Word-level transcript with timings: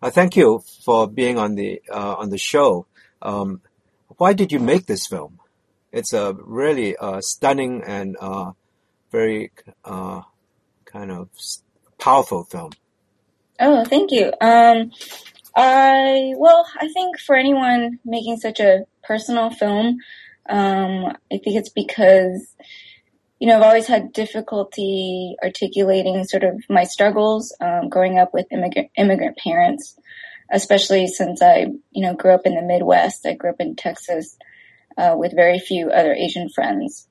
Uh, 0.00 0.10
thank 0.10 0.36
you 0.36 0.62
for 0.84 1.08
being 1.08 1.38
on 1.38 1.54
the 1.54 1.82
uh, 1.90 2.14
on 2.18 2.30
the 2.30 2.38
show. 2.38 2.86
Um, 3.20 3.60
why 4.16 4.32
did 4.32 4.52
you 4.52 4.60
make 4.60 4.86
this 4.86 5.06
film? 5.06 5.40
It's 5.92 6.12
a 6.12 6.34
really 6.34 6.96
uh, 6.96 7.20
stunning 7.20 7.82
and 7.84 8.16
very 9.10 9.50
kind 9.84 11.10
of 11.10 11.28
powerful 11.98 12.44
film. 12.44 12.72
Oh, 13.60 13.84
thank 13.84 14.12
you. 14.12 14.32
Um, 14.40 14.92
I 15.56 16.34
well, 16.36 16.66
I 16.80 16.88
think 16.88 17.18
for 17.18 17.34
anyone 17.34 17.98
making 18.04 18.36
such 18.36 18.60
a 18.60 18.84
personal 19.02 19.50
film, 19.50 19.98
um, 20.48 21.16
I 21.32 21.38
think 21.38 21.56
it's 21.56 21.70
because 21.70 22.54
you 23.38 23.46
know, 23.46 23.56
I've 23.56 23.62
always 23.62 23.86
had 23.86 24.12
difficulty 24.12 25.36
articulating 25.42 26.24
sort 26.24 26.44
of 26.44 26.62
my 26.68 26.84
struggles 26.84 27.54
um, 27.60 27.88
growing 27.88 28.18
up 28.18 28.34
with 28.34 28.46
immigrant 28.50 28.90
immigrant 28.96 29.38
parents, 29.38 29.96
especially 30.50 31.06
since 31.06 31.40
I, 31.40 31.66
you 31.90 32.02
know, 32.02 32.14
grew 32.14 32.32
up 32.32 32.46
in 32.46 32.54
the 32.54 32.62
Midwest. 32.62 33.26
I 33.26 33.34
grew 33.34 33.50
up 33.50 33.60
in 33.60 33.76
Texas 33.76 34.36
uh, 34.96 35.14
with 35.16 35.36
very 35.36 35.60
few 35.60 35.90
other 35.90 36.12
Asian 36.12 36.48
friends. 36.48 37.06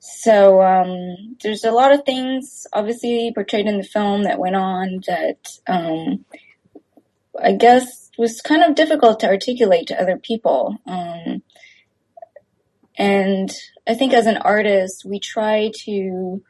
So 0.00 0.62
um, 0.62 1.36
there's 1.42 1.64
a 1.64 1.72
lot 1.72 1.92
of 1.92 2.04
things, 2.04 2.66
obviously 2.72 3.32
portrayed 3.34 3.66
in 3.66 3.78
the 3.78 3.84
film, 3.84 4.24
that 4.24 4.38
went 4.38 4.56
on 4.56 5.00
that 5.06 5.58
um, 5.66 6.24
I 7.40 7.52
guess 7.52 8.10
was 8.18 8.40
kind 8.40 8.62
of 8.64 8.74
difficult 8.74 9.20
to 9.20 9.28
articulate 9.28 9.86
to 9.88 10.00
other 10.00 10.16
people. 10.16 10.76
And 12.98 13.50
I 13.86 13.94
think 13.94 14.12
as 14.12 14.26
an 14.26 14.38
artist, 14.38 15.04
we 15.06 15.20
try 15.20 15.70
to, 15.84 16.42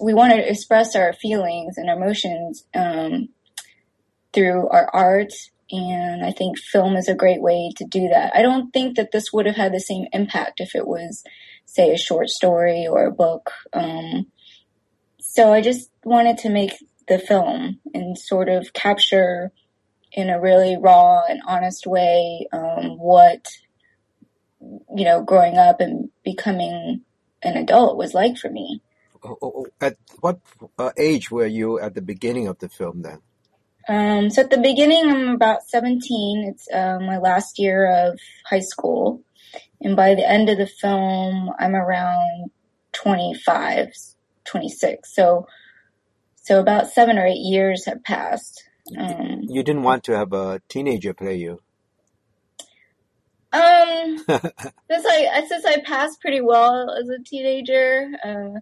we 0.00 0.14
want 0.14 0.32
to 0.32 0.50
express 0.50 0.94
our 0.94 1.12
feelings 1.12 1.76
and 1.76 1.90
emotions 1.90 2.64
um, 2.72 3.28
through 4.32 4.68
our 4.68 4.88
art. 4.94 5.32
And 5.72 6.24
I 6.24 6.30
think 6.30 6.58
film 6.58 6.96
is 6.96 7.08
a 7.08 7.14
great 7.14 7.42
way 7.42 7.72
to 7.76 7.84
do 7.84 8.08
that. 8.08 8.32
I 8.34 8.42
don't 8.42 8.72
think 8.72 8.96
that 8.96 9.12
this 9.12 9.32
would 9.32 9.46
have 9.46 9.56
had 9.56 9.72
the 9.74 9.80
same 9.80 10.06
impact 10.12 10.60
if 10.60 10.74
it 10.74 10.86
was, 10.86 11.24
say, 11.66 11.92
a 11.92 11.98
short 11.98 12.28
story 12.28 12.86
or 12.86 13.04
a 13.04 13.12
book. 13.12 13.50
Um, 13.72 14.26
so 15.20 15.52
I 15.52 15.60
just 15.60 15.90
wanted 16.04 16.38
to 16.38 16.48
make 16.48 16.72
the 17.08 17.18
film 17.18 17.80
and 17.92 18.16
sort 18.16 18.48
of 18.48 18.72
capture 18.72 19.52
in 20.12 20.30
a 20.30 20.40
really 20.40 20.76
raw 20.76 21.22
and 21.28 21.40
honest 21.46 21.86
way 21.86 22.46
um, 22.52 22.98
what 22.98 23.46
you 24.60 25.04
know, 25.04 25.22
growing 25.22 25.56
up 25.56 25.80
and 25.80 26.10
becoming 26.24 27.02
an 27.42 27.56
adult 27.56 27.96
was 27.96 28.14
like 28.14 28.36
for 28.36 28.50
me. 28.50 28.82
Oh, 29.22 29.36
oh, 29.42 29.52
oh, 29.56 29.66
at 29.80 29.96
what 30.20 30.40
uh, 30.78 30.92
age 30.98 31.30
were 31.30 31.46
you 31.46 31.78
at 31.78 31.94
the 31.94 32.02
beginning 32.02 32.48
of 32.48 32.58
the 32.58 32.68
film 32.68 33.02
then? 33.02 33.20
Um, 33.88 34.30
so 34.30 34.42
at 34.42 34.50
the 34.50 34.58
beginning, 34.58 35.10
I'm 35.10 35.28
about 35.30 35.62
17. 35.68 36.48
It's 36.48 36.68
uh, 36.72 36.98
my 37.00 37.18
last 37.18 37.58
year 37.58 37.90
of 37.90 38.18
high 38.48 38.60
school. 38.60 39.22
And 39.80 39.96
by 39.96 40.14
the 40.14 40.28
end 40.28 40.48
of 40.48 40.58
the 40.58 40.66
film, 40.66 41.50
I'm 41.58 41.74
around 41.74 42.50
25, 42.92 43.88
26. 44.44 45.14
So, 45.14 45.46
so 46.36 46.60
about 46.60 46.88
seven 46.88 47.18
or 47.18 47.26
eight 47.26 47.40
years 47.40 47.86
have 47.86 48.04
passed. 48.04 48.62
Um, 48.98 49.42
you 49.48 49.62
didn't 49.62 49.82
want 49.82 50.04
to 50.04 50.16
have 50.16 50.32
a 50.32 50.60
teenager 50.68 51.14
play 51.14 51.36
you. 51.36 51.60
Um, 53.52 54.18
since 54.28 55.06
I 55.06 55.44
since 55.48 55.64
I 55.64 55.80
passed 55.84 56.20
pretty 56.20 56.40
well 56.40 56.90
as 56.90 57.08
a 57.08 57.22
teenager, 57.22 58.10
uh, 58.24 58.60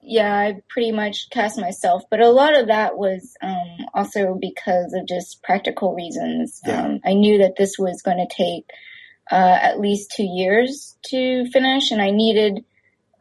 yeah, 0.00 0.34
I 0.34 0.60
pretty 0.68 0.92
much 0.92 1.30
cast 1.30 1.58
myself. 1.58 2.04
But 2.10 2.20
a 2.20 2.30
lot 2.30 2.56
of 2.58 2.68
that 2.68 2.96
was 2.96 3.36
um, 3.42 3.86
also 3.94 4.36
because 4.40 4.92
of 4.92 5.06
just 5.06 5.42
practical 5.42 5.94
reasons. 5.94 6.60
Yeah. 6.66 6.84
Um, 6.84 7.00
I 7.04 7.14
knew 7.14 7.38
that 7.38 7.56
this 7.56 7.76
was 7.78 8.02
going 8.02 8.18
to 8.18 8.34
take 8.34 8.66
uh, 9.30 9.58
at 9.60 9.80
least 9.80 10.12
two 10.12 10.26
years 10.26 10.96
to 11.06 11.46
finish, 11.46 11.90
and 11.90 12.00
I 12.02 12.10
needed. 12.10 12.64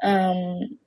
Um, 0.03 0.77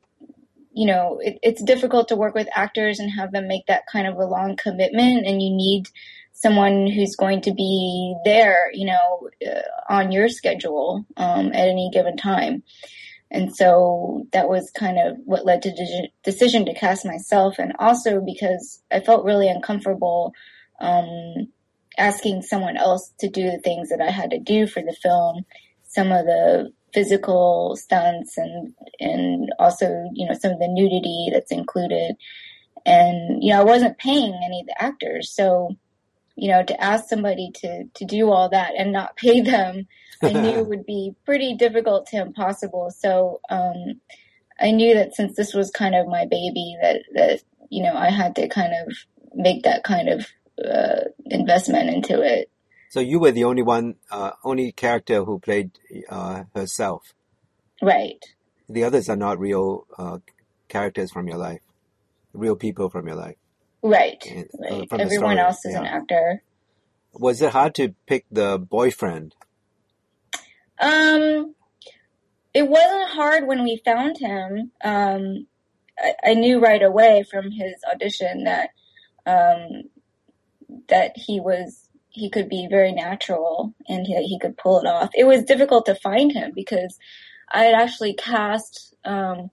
you 0.77 0.87
know, 0.87 1.21
it, 1.23 1.39
it's 1.43 1.63
difficult 1.63 2.09
to 2.09 2.17
work 2.17 2.35
with 2.35 2.49
actors 2.53 2.99
and 2.99 3.09
have 3.13 3.31
them 3.31 3.47
make 3.47 3.67
that 3.67 3.87
kind 3.87 4.09
of 4.09 4.17
a 4.17 4.27
long 4.27 4.57
commitment, 4.57 5.27
and 5.27 5.41
you 5.41 5.51
need 5.51 5.89
someone 6.45 6.87
who's 6.87 7.17
going 7.17 7.41
to 7.41 7.55
be 7.55 8.15
there, 8.27 8.71
you 8.75 8.85
know, 8.85 9.31
uh, 9.47 9.63
on 9.89 10.13
your 10.13 10.29
schedule 10.29 11.07
um, 11.17 11.47
at 11.47 11.69
any 11.69 11.89
given 11.91 12.19
time. 12.19 12.63
And 13.31 13.57
so 13.57 14.27
that 14.33 14.51
was 14.51 14.71
kind 14.79 14.99
of 14.99 15.17
what 15.25 15.47
led 15.47 15.63
to 15.63 15.71
the 15.71 16.09
decision 16.23 16.67
to 16.67 16.75
cast 16.75 17.07
myself, 17.07 17.59
and 17.59 17.73
also 17.79 18.21
because 18.21 18.83
I 18.93 19.01
felt 19.01 19.25
really 19.25 19.49
uncomfortable 19.49 20.33
um, 20.81 21.49
asking 21.97 22.43
someone 22.43 22.77
else 22.77 23.11
to 23.21 23.29
do 23.31 23.51
the 23.51 23.59
things 23.59 23.89
that 23.89 24.03
I 24.03 24.11
had 24.11 24.31
to 24.31 24.39
do 24.39 24.67
for 24.67 24.83
the 24.83 24.97
film. 25.03 25.47
Some 25.85 26.13
of 26.13 26.27
the 26.27 26.73
physical 26.93 27.77
stunts 27.77 28.37
and 28.37 28.73
and 29.01 29.51
also 29.59 29.87
you 30.15 30.29
know 30.29 30.35
some 30.41 30.53
of 30.53 30.61
the 30.61 30.69
nudity 30.69 31.31
that's 31.33 31.51
included 31.51 32.15
and 32.87 33.43
you 33.43 33.53
know 33.53 33.61
I 33.61 33.65
wasn't 33.65 33.99
paying 33.99 34.33
any 34.45 34.61
of 34.61 34.67
the 34.67 34.81
actors 34.81 35.35
so 35.35 35.77
you 36.37 36.51
know, 36.51 36.63
to 36.65 36.83
ask 36.83 37.09
somebody 37.09 37.51
to, 37.55 37.85
to 37.85 38.05
do 38.05 38.31
all 38.31 38.49
that 38.49 38.73
and 38.77 38.93
not 38.93 39.17
pay 39.17 39.41
them, 39.41 39.87
I 40.23 40.33
knew 40.33 40.65
would 40.69 40.87
be 40.87 41.15
pretty 41.25 41.55
difficult 41.55 42.07
to 42.09 42.21
impossible. 42.21 42.91
So, 42.91 43.41
um, 43.51 44.01
I 44.61 44.71
knew 44.71 44.95
that 44.95 45.15
since 45.15 45.37
this 45.37 45.53
was 45.53 45.71
kind 45.71 45.97
of 45.97 46.07
my 46.07 46.27
baby 46.27 46.77
that, 46.81 47.03
that, 47.15 47.41
you 47.71 47.83
know, 47.83 47.95
I 47.95 48.11
had 48.11 48.37
to 48.37 48.49
kind 48.49 48.73
of 48.73 48.97
make 49.35 49.65
that 49.65 49.83
kind 49.83 50.09
of, 50.09 50.27
uh, 50.65 51.09
investment 51.27 51.91
into 51.91 52.23
it. 52.23 52.51
So 52.91 53.01
you 53.01 53.19
were 53.19 53.33
the 53.33 53.43
only 53.43 53.63
one, 53.63 53.97
uh, 54.13 54.31
only 54.45 54.71
character 54.71 55.25
who 55.25 55.41
played, 55.41 55.73
uh, 56.09 56.45
herself. 56.55 57.15
Right. 57.83 58.25
The 58.69 58.85
others 58.85 59.09
are 59.09 59.17
not 59.17 59.41
real, 59.41 59.87
uh, 59.99 60.19
characters 60.69 61.11
from 61.11 61.27
your 61.27 61.39
life, 61.39 61.63
real 62.33 62.55
people 62.55 62.89
from 62.91 63.09
your 63.09 63.17
life. 63.17 63.37
Right. 63.85 64.47
Uh, 64.67 64.87
Everyone 64.93 65.37
else 65.37 65.65
is 65.67 65.75
yeah. 65.75 65.81
an 65.81 65.87
actor. 65.87 66.43
Was 67.13 67.43
it 67.43 67.53
hard 67.53 67.75
to 67.75 67.95
pick 68.07 68.25
the 68.31 68.59
boyfriend? 68.59 69.35
Um, 70.81 71.55
it 72.55 72.67
wasn't 72.67 73.11
hard 73.11 73.47
when 73.47 73.63
we 73.63 73.83
found 73.85 74.17
him. 74.17 74.73
Um, 74.83 75.47
I, 75.99 76.15
I 76.25 76.35
knew 76.35 76.61
right 76.61 76.83
away 76.83 77.25
from 77.31 77.51
his 77.51 77.75
audition 77.93 78.45
that 78.45 78.71
um, 79.27 79.83
that 80.89 81.13
he 81.17 81.39
was 81.39 81.89
he 82.09 82.31
could 82.31 82.49
be 82.49 82.67
very 82.71 82.93
natural 82.93 83.75
and 83.87 84.07
he, 84.07 84.15
he 84.23 84.39
could 84.39 84.57
pull 84.57 84.81
it 84.81 84.87
off. 84.87 85.11
It 85.15 85.25
was 85.25 85.43
difficult 85.43 85.85
to 85.87 85.95
find 85.97 86.33
him 86.33 86.53
because 86.55 86.99
I 87.53 87.65
had 87.65 87.75
actually 87.75 88.15
cast 88.15 88.95
um, 89.05 89.51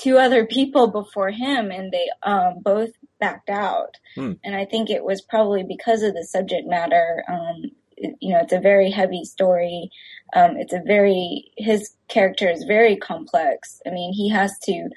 two 0.00 0.18
other 0.18 0.46
people 0.46 0.88
before 0.88 1.30
him, 1.30 1.70
and 1.70 1.92
they 1.92 2.08
um, 2.22 2.60
both 2.62 2.90
backed 3.18 3.50
out. 3.50 3.96
Hmm. 4.14 4.32
And 4.42 4.56
I 4.56 4.64
think 4.64 4.88
it 4.88 5.04
was 5.04 5.20
probably 5.20 5.62
because 5.62 6.02
of 6.02 6.14
the 6.14 6.24
subject 6.24 6.66
matter. 6.66 7.22
Um, 7.28 7.70
it, 7.96 8.16
you 8.20 8.32
know, 8.32 8.40
it's 8.40 8.52
a 8.52 8.60
very 8.60 8.90
heavy 8.90 9.24
story. 9.24 9.90
Um, 10.34 10.56
it's 10.56 10.72
a 10.72 10.82
very 10.84 11.52
his 11.56 11.90
character 12.08 12.48
is 12.48 12.64
very 12.64 12.96
complex. 12.96 13.80
I 13.86 13.90
mean, 13.90 14.12
he 14.12 14.30
has 14.30 14.58
to 14.60 14.88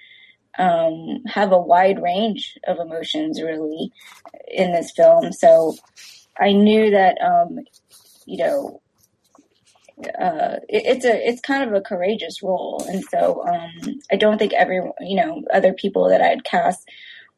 um, 0.57 1.23
have 1.27 1.51
a 1.51 1.59
wide 1.59 2.01
range 2.01 2.57
of 2.67 2.77
emotions 2.79 3.41
really 3.41 3.91
in 4.47 4.71
this 4.71 4.91
film. 4.91 5.33
So 5.33 5.75
I 6.39 6.53
knew 6.53 6.91
that 6.91 7.17
um, 7.21 7.59
you 8.25 8.37
know 8.37 8.81
uh, 9.99 10.57
it, 10.69 10.83
it's 10.85 11.05
a 11.05 11.27
it's 11.27 11.41
kind 11.41 11.63
of 11.63 11.73
a 11.73 11.81
courageous 11.81 12.41
role, 12.41 12.83
and 12.87 13.03
so 13.05 13.45
um, 13.47 13.99
I 14.11 14.15
don't 14.15 14.37
think 14.37 14.53
every 14.53 14.81
you 14.99 15.15
know 15.15 15.43
other 15.53 15.73
people 15.73 16.09
that 16.09 16.21
I 16.21 16.27
had 16.27 16.43
cast 16.43 16.87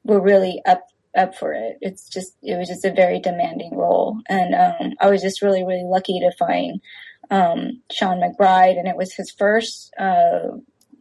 were 0.04 0.22
really 0.22 0.62
up 0.66 0.88
up 1.16 1.36
for 1.36 1.54
it. 1.54 1.78
It's 1.82 2.10
just 2.10 2.36
it 2.42 2.58
was 2.58 2.68
just 2.68 2.86
a 2.86 2.94
very 2.94 3.20
demanding 3.20 3.76
role, 3.76 4.20
and 4.28 4.56
um, 4.56 4.94
I 5.00 5.10
was 5.10 5.22
just 5.22 5.42
really 5.42 5.64
really 5.64 5.84
lucky 5.86 6.20
to 6.20 6.32
find 6.38 6.82
um, 7.30 7.82
Sean 7.92 8.20
McBride, 8.20 8.78
and 8.78 8.88
it 8.88 8.98
was 8.98 9.14
his 9.14 9.32
first 9.32 9.94
uh, 10.00 10.58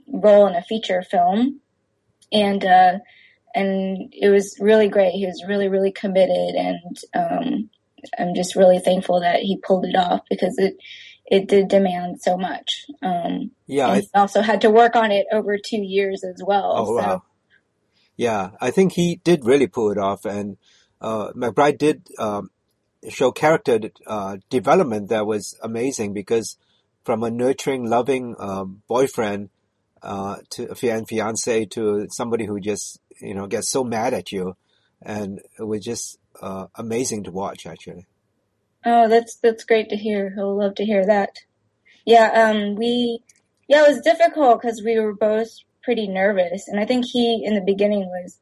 role 0.08 0.46
in 0.46 0.54
a 0.54 0.62
feature 0.62 1.02
film, 1.02 1.60
and 2.32 2.64
uh, 2.64 2.98
and 3.54 4.12
it 4.12 4.30
was 4.30 4.56
really 4.60 4.88
great. 4.88 5.12
He 5.12 5.26
was 5.26 5.44
really 5.48 5.68
really 5.68 5.92
committed, 5.92 6.54
and 6.56 6.98
um, 7.14 7.70
I'm 8.18 8.34
just 8.34 8.56
really 8.56 8.80
thankful 8.80 9.20
that 9.20 9.40
he 9.40 9.56
pulled 9.58 9.84
it 9.86 9.96
off 9.96 10.22
because 10.28 10.58
it 10.58 10.76
it 11.26 11.48
did 11.48 11.68
demand 11.68 12.20
so 12.20 12.36
much. 12.36 12.86
Um, 13.02 13.52
yeah, 13.66 13.88
I 13.88 14.02
also 14.14 14.42
had 14.42 14.60
to 14.62 14.70
work 14.70 14.96
on 14.96 15.10
it 15.10 15.26
over 15.32 15.58
two 15.58 15.82
years 15.82 16.24
as 16.24 16.42
well. 16.44 16.74
Oh 16.76 16.86
so. 16.86 16.94
wow! 16.94 17.22
Yeah, 18.16 18.50
I 18.60 18.70
think 18.70 18.92
he 18.92 19.20
did 19.24 19.44
really 19.44 19.66
pull 19.66 19.90
it 19.90 19.98
off, 19.98 20.24
and 20.24 20.56
uh, 21.00 21.32
McBride 21.32 21.78
did 21.78 22.08
um, 22.18 22.50
show 23.08 23.32
character 23.32 23.80
uh, 24.06 24.38
development 24.50 25.08
that 25.08 25.26
was 25.26 25.58
amazing 25.62 26.12
because 26.12 26.56
from 27.04 27.22
a 27.22 27.30
nurturing, 27.30 27.86
loving 27.86 28.34
uh, 28.38 28.64
boyfriend 28.64 29.50
uh, 30.02 30.36
to 30.50 30.68
and 30.90 31.08
fiance 31.08 31.64
to 31.66 32.06
somebody 32.10 32.46
who 32.46 32.60
just 32.60 33.00
you 33.20 33.34
know 33.34 33.46
gets 33.46 33.70
so 33.70 33.84
mad 33.84 34.14
at 34.14 34.32
you, 34.32 34.56
and 35.02 35.40
it 35.58 35.64
was 35.64 35.84
just 35.84 36.18
uh, 36.40 36.66
amazing 36.74 37.24
to 37.24 37.30
watch. 37.30 37.66
Actually, 37.66 38.06
Oh, 38.84 39.08
that's 39.08 39.36
that's 39.36 39.64
great 39.64 39.88
to 39.90 39.96
hear. 39.96 40.30
He'll 40.34 40.56
love 40.56 40.74
to 40.76 40.84
hear 40.84 41.06
that. 41.06 41.38
Yeah, 42.04 42.50
um, 42.50 42.74
we, 42.74 43.20
yeah, 43.66 43.84
it 43.84 43.88
was 43.88 44.00
difficult 44.02 44.60
because 44.60 44.82
we 44.84 44.98
were 44.98 45.14
both 45.14 45.48
pretty 45.82 46.06
nervous, 46.06 46.68
and 46.68 46.78
I 46.78 46.84
think 46.84 47.06
he 47.06 47.42
in 47.44 47.54
the 47.54 47.62
beginning 47.62 48.06
was 48.06 48.38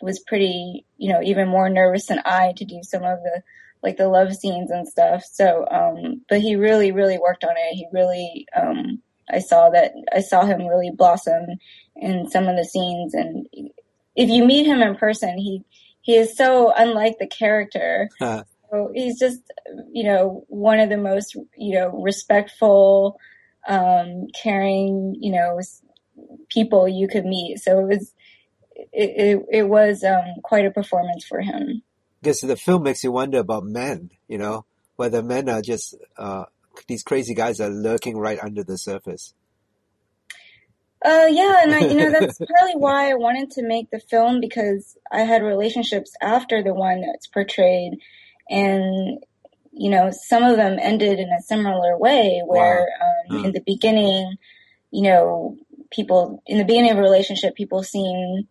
was 0.00 0.20
pretty, 0.26 0.84
you 0.98 1.12
know, 1.12 1.22
even 1.22 1.48
more 1.48 1.68
nervous 1.68 2.06
than 2.06 2.20
I 2.24 2.52
to 2.56 2.64
do 2.64 2.80
some 2.82 3.02
of 3.02 3.18
the 3.22 3.42
like 3.82 3.96
the 3.96 4.08
love 4.08 4.34
scenes 4.34 4.70
and 4.70 4.86
stuff. 4.86 5.24
So, 5.24 5.66
um, 5.70 6.22
but 6.28 6.40
he 6.40 6.54
really, 6.54 6.92
really 6.92 7.18
worked 7.18 7.44
on 7.44 7.54
it. 7.56 7.74
He 7.74 7.86
really, 7.92 8.46
um, 8.54 9.02
I 9.30 9.40
saw 9.40 9.70
that 9.70 9.92
I 10.14 10.20
saw 10.20 10.44
him 10.44 10.66
really 10.66 10.90
blossom 10.90 11.46
in 11.96 12.28
some 12.30 12.48
of 12.48 12.56
the 12.56 12.64
scenes, 12.64 13.14
and 13.14 13.46
if 14.14 14.28
you 14.28 14.44
meet 14.44 14.66
him 14.66 14.82
in 14.82 14.96
person, 14.96 15.38
he 15.38 15.62
he 16.02 16.14
is 16.16 16.36
so 16.36 16.72
unlike 16.76 17.18
the 17.18 17.26
character. 17.26 18.08
Uh, 18.20 18.42
So 18.72 18.90
he's 18.94 19.18
just, 19.18 19.40
you 19.92 20.04
know, 20.04 20.44
one 20.48 20.80
of 20.80 20.88
the 20.88 20.96
most, 20.96 21.36
you 21.56 21.78
know, 21.78 21.88
respectful, 21.90 23.18
um, 23.68 24.28
caring, 24.42 25.14
you 25.20 25.32
know, 25.32 25.60
people 26.48 26.88
you 26.88 27.06
could 27.06 27.26
meet. 27.26 27.58
So 27.58 27.80
it 27.80 27.86
was, 27.88 28.14
it, 28.74 29.10
it, 29.16 29.46
it 29.52 29.68
was, 29.68 30.02
um, 30.04 30.24
quite 30.42 30.64
a 30.64 30.70
performance 30.70 31.24
for 31.24 31.40
him. 31.40 31.82
because 32.22 32.40
the 32.40 32.56
film 32.56 32.84
makes 32.84 33.04
you 33.04 33.12
wonder 33.12 33.38
about 33.38 33.64
men. 33.64 34.10
You 34.28 34.38
know, 34.38 34.64
whether 34.96 35.22
men 35.22 35.48
are 35.48 35.62
just 35.62 35.96
uh, 36.16 36.44
these 36.86 37.02
crazy 37.02 37.34
guys 37.34 37.60
are 37.60 37.70
lurking 37.70 38.16
right 38.16 38.38
under 38.42 38.64
the 38.64 38.78
surface. 38.78 39.34
Uh, 41.04 41.26
yeah, 41.28 41.62
and 41.62 41.74
I, 41.74 41.80
you 41.80 41.96
know, 41.96 42.10
that's 42.10 42.38
partly 42.58 42.76
why 42.76 43.10
I 43.10 43.14
wanted 43.14 43.50
to 43.52 43.62
make 43.62 43.90
the 43.90 44.00
film 44.00 44.40
because 44.40 44.96
I 45.10 45.22
had 45.22 45.42
relationships 45.42 46.12
after 46.22 46.62
the 46.62 46.74
one 46.74 47.00
that's 47.00 47.26
portrayed, 47.26 47.94
and 48.50 49.18
you 49.74 49.88
know, 49.88 50.10
some 50.10 50.42
of 50.44 50.58
them 50.58 50.78
ended 50.78 51.18
in 51.18 51.30
a 51.30 51.40
similar 51.40 51.96
way 51.96 52.42
where, 52.46 52.86
um, 53.00 53.38
Hmm. 53.38 53.44
in 53.46 53.52
the 53.52 53.62
beginning, 53.64 54.36
you 54.90 55.02
know, 55.02 55.56
people 55.90 56.42
in 56.46 56.58
the 56.58 56.64
beginning 56.64 56.90
of 56.90 56.98
a 56.98 57.02
relationship, 57.02 57.54
people 57.54 57.82
seem, 57.82 58.46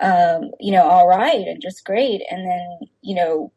um, 0.00 0.50
you 0.58 0.72
know, 0.72 0.82
all 0.82 1.06
right 1.06 1.46
and 1.46 1.62
just 1.62 1.84
great, 1.84 2.22
and 2.28 2.44
then, 2.44 2.78
you 3.02 3.14
know, 3.14 3.52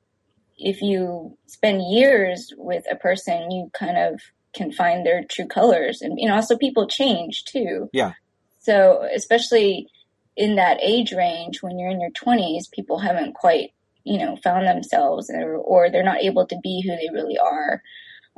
if 0.60 0.82
you 0.84 1.36
spend 1.48 1.82
years 1.92 2.54
with 2.56 2.84
a 2.92 2.96
person, 2.96 3.50
you 3.50 3.72
kind 3.74 3.98
of 3.98 4.22
can 4.54 4.72
find 4.72 5.04
their 5.04 5.24
true 5.24 5.48
colors, 5.48 6.02
and 6.04 6.20
you 6.20 6.28
know, 6.28 6.36
also 6.36 6.56
people 6.56 6.86
change 6.88 7.46
too. 7.46 7.90
Yeah. 7.94 8.14
So, 8.60 9.08
especially 9.12 9.88
in 10.36 10.56
that 10.58 10.78
age 10.84 11.14
range, 11.14 11.64
when 11.64 11.80
you're 11.80 11.90
in 11.90 12.00
your 12.00 12.12
20s, 12.12 12.70
people 12.72 13.00
haven't 13.00 13.34
quite, 13.34 13.72
you 14.04 14.18
know, 14.18 14.38
found 14.44 14.68
themselves 14.68 15.30
or, 15.30 15.56
or 15.56 15.90
they're 15.90 16.04
not 16.04 16.22
able 16.22 16.46
to 16.48 16.58
be 16.64 16.82
who 16.82 16.96
they 16.96 17.10
really 17.14 17.38
are. 17.38 17.82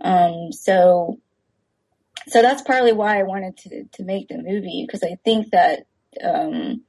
Um, 0.04 0.52
so, 0.52 1.20
so 2.28 2.42
that's 2.42 2.62
partly 2.62 2.94
why 2.94 3.20
I 3.20 3.24
wanted 3.24 3.58
to, 3.58 3.84
to 3.94 4.04
make 4.04 4.28
the 4.28 4.38
movie 4.38 4.86
because 4.88 5.04
I 5.04 5.18
think 5.24 5.52
that, 5.52 5.86
um, 6.24 6.84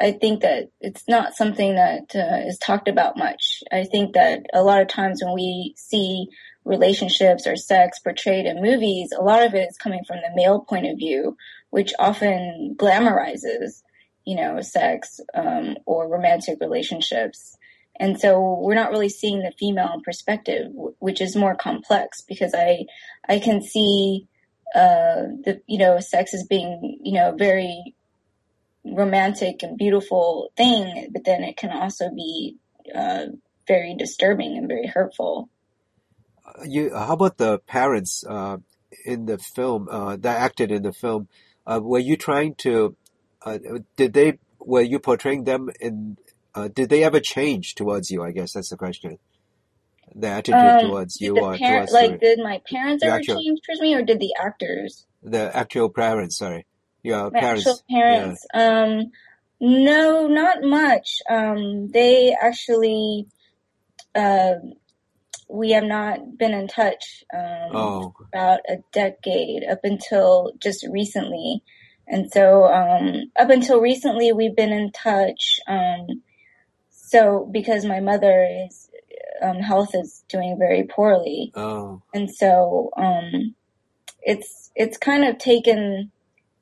I 0.00 0.12
think 0.12 0.40
that 0.42 0.70
it's 0.80 1.06
not 1.06 1.34
something 1.34 1.74
that 1.74 2.14
uh, 2.14 2.48
is 2.48 2.58
talked 2.58 2.88
about 2.88 3.18
much. 3.18 3.62
I 3.70 3.84
think 3.84 4.14
that 4.14 4.46
a 4.54 4.62
lot 4.62 4.80
of 4.80 4.88
times 4.88 5.20
when 5.22 5.34
we 5.34 5.74
see 5.76 6.28
relationships 6.64 7.46
or 7.46 7.56
sex 7.56 7.98
portrayed 7.98 8.46
in 8.46 8.62
movies, 8.62 9.12
a 9.16 9.22
lot 9.22 9.44
of 9.44 9.54
it 9.54 9.68
is 9.68 9.76
coming 9.76 10.02
from 10.06 10.18
the 10.18 10.34
male 10.34 10.60
point 10.60 10.86
of 10.86 10.96
view, 10.96 11.36
which 11.70 11.92
often 11.98 12.74
glamorizes, 12.78 13.82
you 14.24 14.36
know, 14.36 14.60
sex 14.60 15.20
um, 15.34 15.76
or 15.86 16.08
romantic 16.08 16.58
relationships. 16.60 17.56
And 17.98 18.18
so 18.18 18.58
we're 18.60 18.74
not 18.74 18.90
really 18.90 19.08
seeing 19.08 19.40
the 19.40 19.52
female 19.58 20.00
perspective, 20.04 20.68
which 21.00 21.20
is 21.20 21.36
more 21.36 21.54
complex 21.54 22.22
because 22.22 22.54
I, 22.54 22.86
I 23.28 23.38
can 23.38 23.60
see, 23.60 24.26
uh, 24.74 25.28
the, 25.44 25.60
you 25.66 25.78
know, 25.78 26.00
sex 26.00 26.32
as 26.32 26.46
being, 26.46 26.98
you 27.02 27.12
know, 27.12 27.34
very 27.36 27.94
romantic 28.84 29.62
and 29.62 29.76
beautiful 29.76 30.50
thing, 30.56 31.08
but 31.12 31.24
then 31.24 31.42
it 31.42 31.56
can 31.56 31.70
also 31.70 32.10
be, 32.10 32.56
uh, 32.94 33.26
very 33.66 33.94
disturbing 33.94 34.56
and 34.56 34.66
very 34.66 34.86
hurtful. 34.86 35.48
Uh, 36.46 36.64
You, 36.64 36.94
how 36.94 37.12
about 37.12 37.36
the 37.36 37.58
parents 37.58 38.24
uh, 38.26 38.56
in 39.04 39.26
the 39.26 39.38
film 39.38 39.88
uh, 39.90 40.16
that 40.16 40.40
acted 40.40 40.70
in 40.70 40.82
the 40.82 40.92
film? 40.92 41.28
Uh, 41.66 41.80
were 41.82 41.98
you 41.98 42.16
trying 42.16 42.54
to? 42.54 42.96
Uh, 43.44 43.58
did 43.96 44.12
they? 44.12 44.38
Were 44.58 44.82
you 44.82 44.98
portraying 44.98 45.44
them 45.44 45.70
in? 45.80 46.16
Uh, 46.54 46.68
did 46.68 46.90
they 46.90 47.04
ever 47.04 47.20
change 47.20 47.74
towards 47.74 48.10
you? 48.10 48.22
I 48.22 48.32
guess 48.32 48.52
that's 48.52 48.70
the 48.70 48.76
question. 48.76 49.18
The 50.14 50.26
attitude 50.26 50.54
Um, 50.58 50.80
towards 50.80 51.20
you 51.20 51.38
or 51.38 51.56
parent, 51.56 51.88
towards 51.88 51.92
like, 51.92 52.10
the, 52.12 52.18
did 52.18 52.38
my 52.40 52.60
parents 52.68 53.02
ever 53.04 53.16
actual 53.16 53.36
change 53.36 53.60
towards 53.64 53.80
me 53.80 53.94
or 53.94 54.02
did 54.02 54.18
the 54.20 54.34
actors? 54.40 55.06
the 55.22 55.54
actual 55.56 55.88
parents? 55.90 56.38
Sorry, 56.38 56.66
your 57.02 57.30
My 57.30 57.38
actual 57.38 57.78
parents. 57.78 57.84
Yeah. 57.88 57.98
parents? 57.98 58.46
Um, 58.52 59.12
no, 59.60 60.26
not 60.26 60.62
much. 60.62 61.18
Um, 61.28 61.88
they 61.88 62.34
actually, 62.40 63.26
uh, 64.14 64.54
we 65.48 65.70
have 65.72 65.84
not 65.84 66.36
been 66.38 66.54
in 66.54 66.66
touch, 66.66 67.22
um, 67.32 67.70
Oh, 67.72 68.14
about 68.32 68.60
a 68.68 68.78
decade 68.92 69.62
up 69.64 69.80
until 69.84 70.52
just 70.58 70.86
recently. 70.90 71.62
And 72.10 72.30
so, 72.30 72.64
um, 72.64 73.30
up 73.38 73.50
until 73.50 73.80
recently, 73.80 74.32
we've 74.32 74.56
been 74.56 74.72
in 74.72 74.90
touch. 74.90 75.60
Um, 75.68 76.22
so 76.90 77.48
because 77.52 77.84
my 77.84 78.00
mother 78.00 78.46
is, 78.66 78.90
um, 79.40 79.58
health 79.58 79.94
is 79.94 80.24
doing 80.28 80.56
very 80.58 80.82
poorly. 80.82 81.52
oh, 81.54 82.02
And 82.12 82.28
so, 82.28 82.90
um, 82.96 83.54
it's, 84.22 84.72
it's 84.74 84.98
kind 84.98 85.24
of 85.24 85.38
taken, 85.38 86.10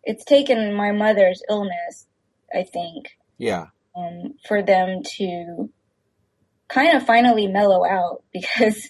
it's 0.05 0.25
taken 0.25 0.75
my 0.75 0.93
mother's 0.93 1.43
illness, 1.49 2.07
I 2.55 2.65
think, 2.65 3.17
yeah, 3.39 3.69
um, 3.97 4.35
for 4.47 4.63
them 4.63 5.03
to 5.17 5.71
kind 6.69 6.95
of 6.95 7.07
finally 7.07 7.47
mellow 7.47 7.87
out 7.87 8.23
because, 8.35 8.87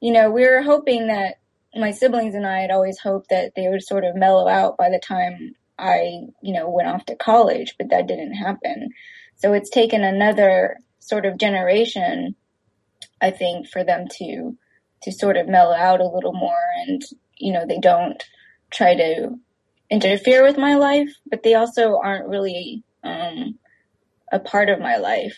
you 0.00 0.12
know, 0.12 0.32
we 0.32 0.42
were 0.48 0.62
hoping 0.62 1.06
that 1.06 1.36
my 1.76 1.92
siblings 1.92 2.34
and 2.34 2.46
I 2.46 2.58
had 2.58 2.72
always 2.72 2.98
hoped 2.98 3.30
that 3.30 3.52
they 3.54 3.68
would 3.68 3.82
sort 3.84 4.04
of 4.04 4.16
mellow 4.16 4.48
out 4.48 4.76
by 4.76 4.90
the 4.90 5.00
time 5.00 5.54
I, 5.82 6.28
you 6.40 6.54
know, 6.54 6.68
went 6.70 6.88
off 6.88 7.04
to 7.06 7.16
college, 7.16 7.74
but 7.78 7.90
that 7.90 8.06
didn't 8.06 8.34
happen. 8.34 8.90
So 9.36 9.52
it's 9.52 9.70
taken 9.70 10.04
another 10.04 10.78
sort 11.00 11.26
of 11.26 11.38
generation, 11.38 12.36
I 13.20 13.30
think, 13.30 13.68
for 13.68 13.82
them 13.82 14.06
to, 14.18 14.56
to 15.02 15.12
sort 15.12 15.36
of 15.36 15.48
mellow 15.48 15.74
out 15.74 16.00
a 16.00 16.08
little 16.08 16.32
more 16.32 16.62
and, 16.86 17.02
you 17.36 17.52
know, 17.52 17.66
they 17.66 17.78
don't 17.78 18.22
try 18.70 18.94
to 18.94 19.38
interfere 19.90 20.44
with 20.44 20.56
my 20.56 20.76
life, 20.76 21.10
but 21.28 21.42
they 21.42 21.54
also 21.54 21.98
aren't 22.02 22.28
really, 22.28 22.84
um, 23.02 23.58
a 24.32 24.38
part 24.38 24.70
of 24.70 24.80
my 24.80 24.96
life 24.96 25.36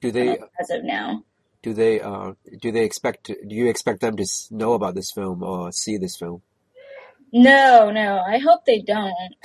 do 0.00 0.10
they? 0.10 0.36
as 0.60 0.70
of 0.70 0.84
now. 0.84 1.22
Do 1.62 1.72
they? 1.72 2.00
Uh, 2.00 2.32
do 2.60 2.72
they 2.72 2.84
expect? 2.84 3.26
Do 3.28 3.54
you 3.54 3.68
expect 3.68 4.00
them 4.00 4.16
to 4.16 4.26
know 4.50 4.74
about 4.74 4.94
this 4.94 5.10
film 5.12 5.42
or 5.42 5.72
see 5.72 5.96
this 5.96 6.16
film? 6.16 6.42
No, 7.36 7.90
no, 7.90 8.20
I 8.20 8.38
hope 8.38 8.64
they 8.64 8.80
don't. 8.80 9.34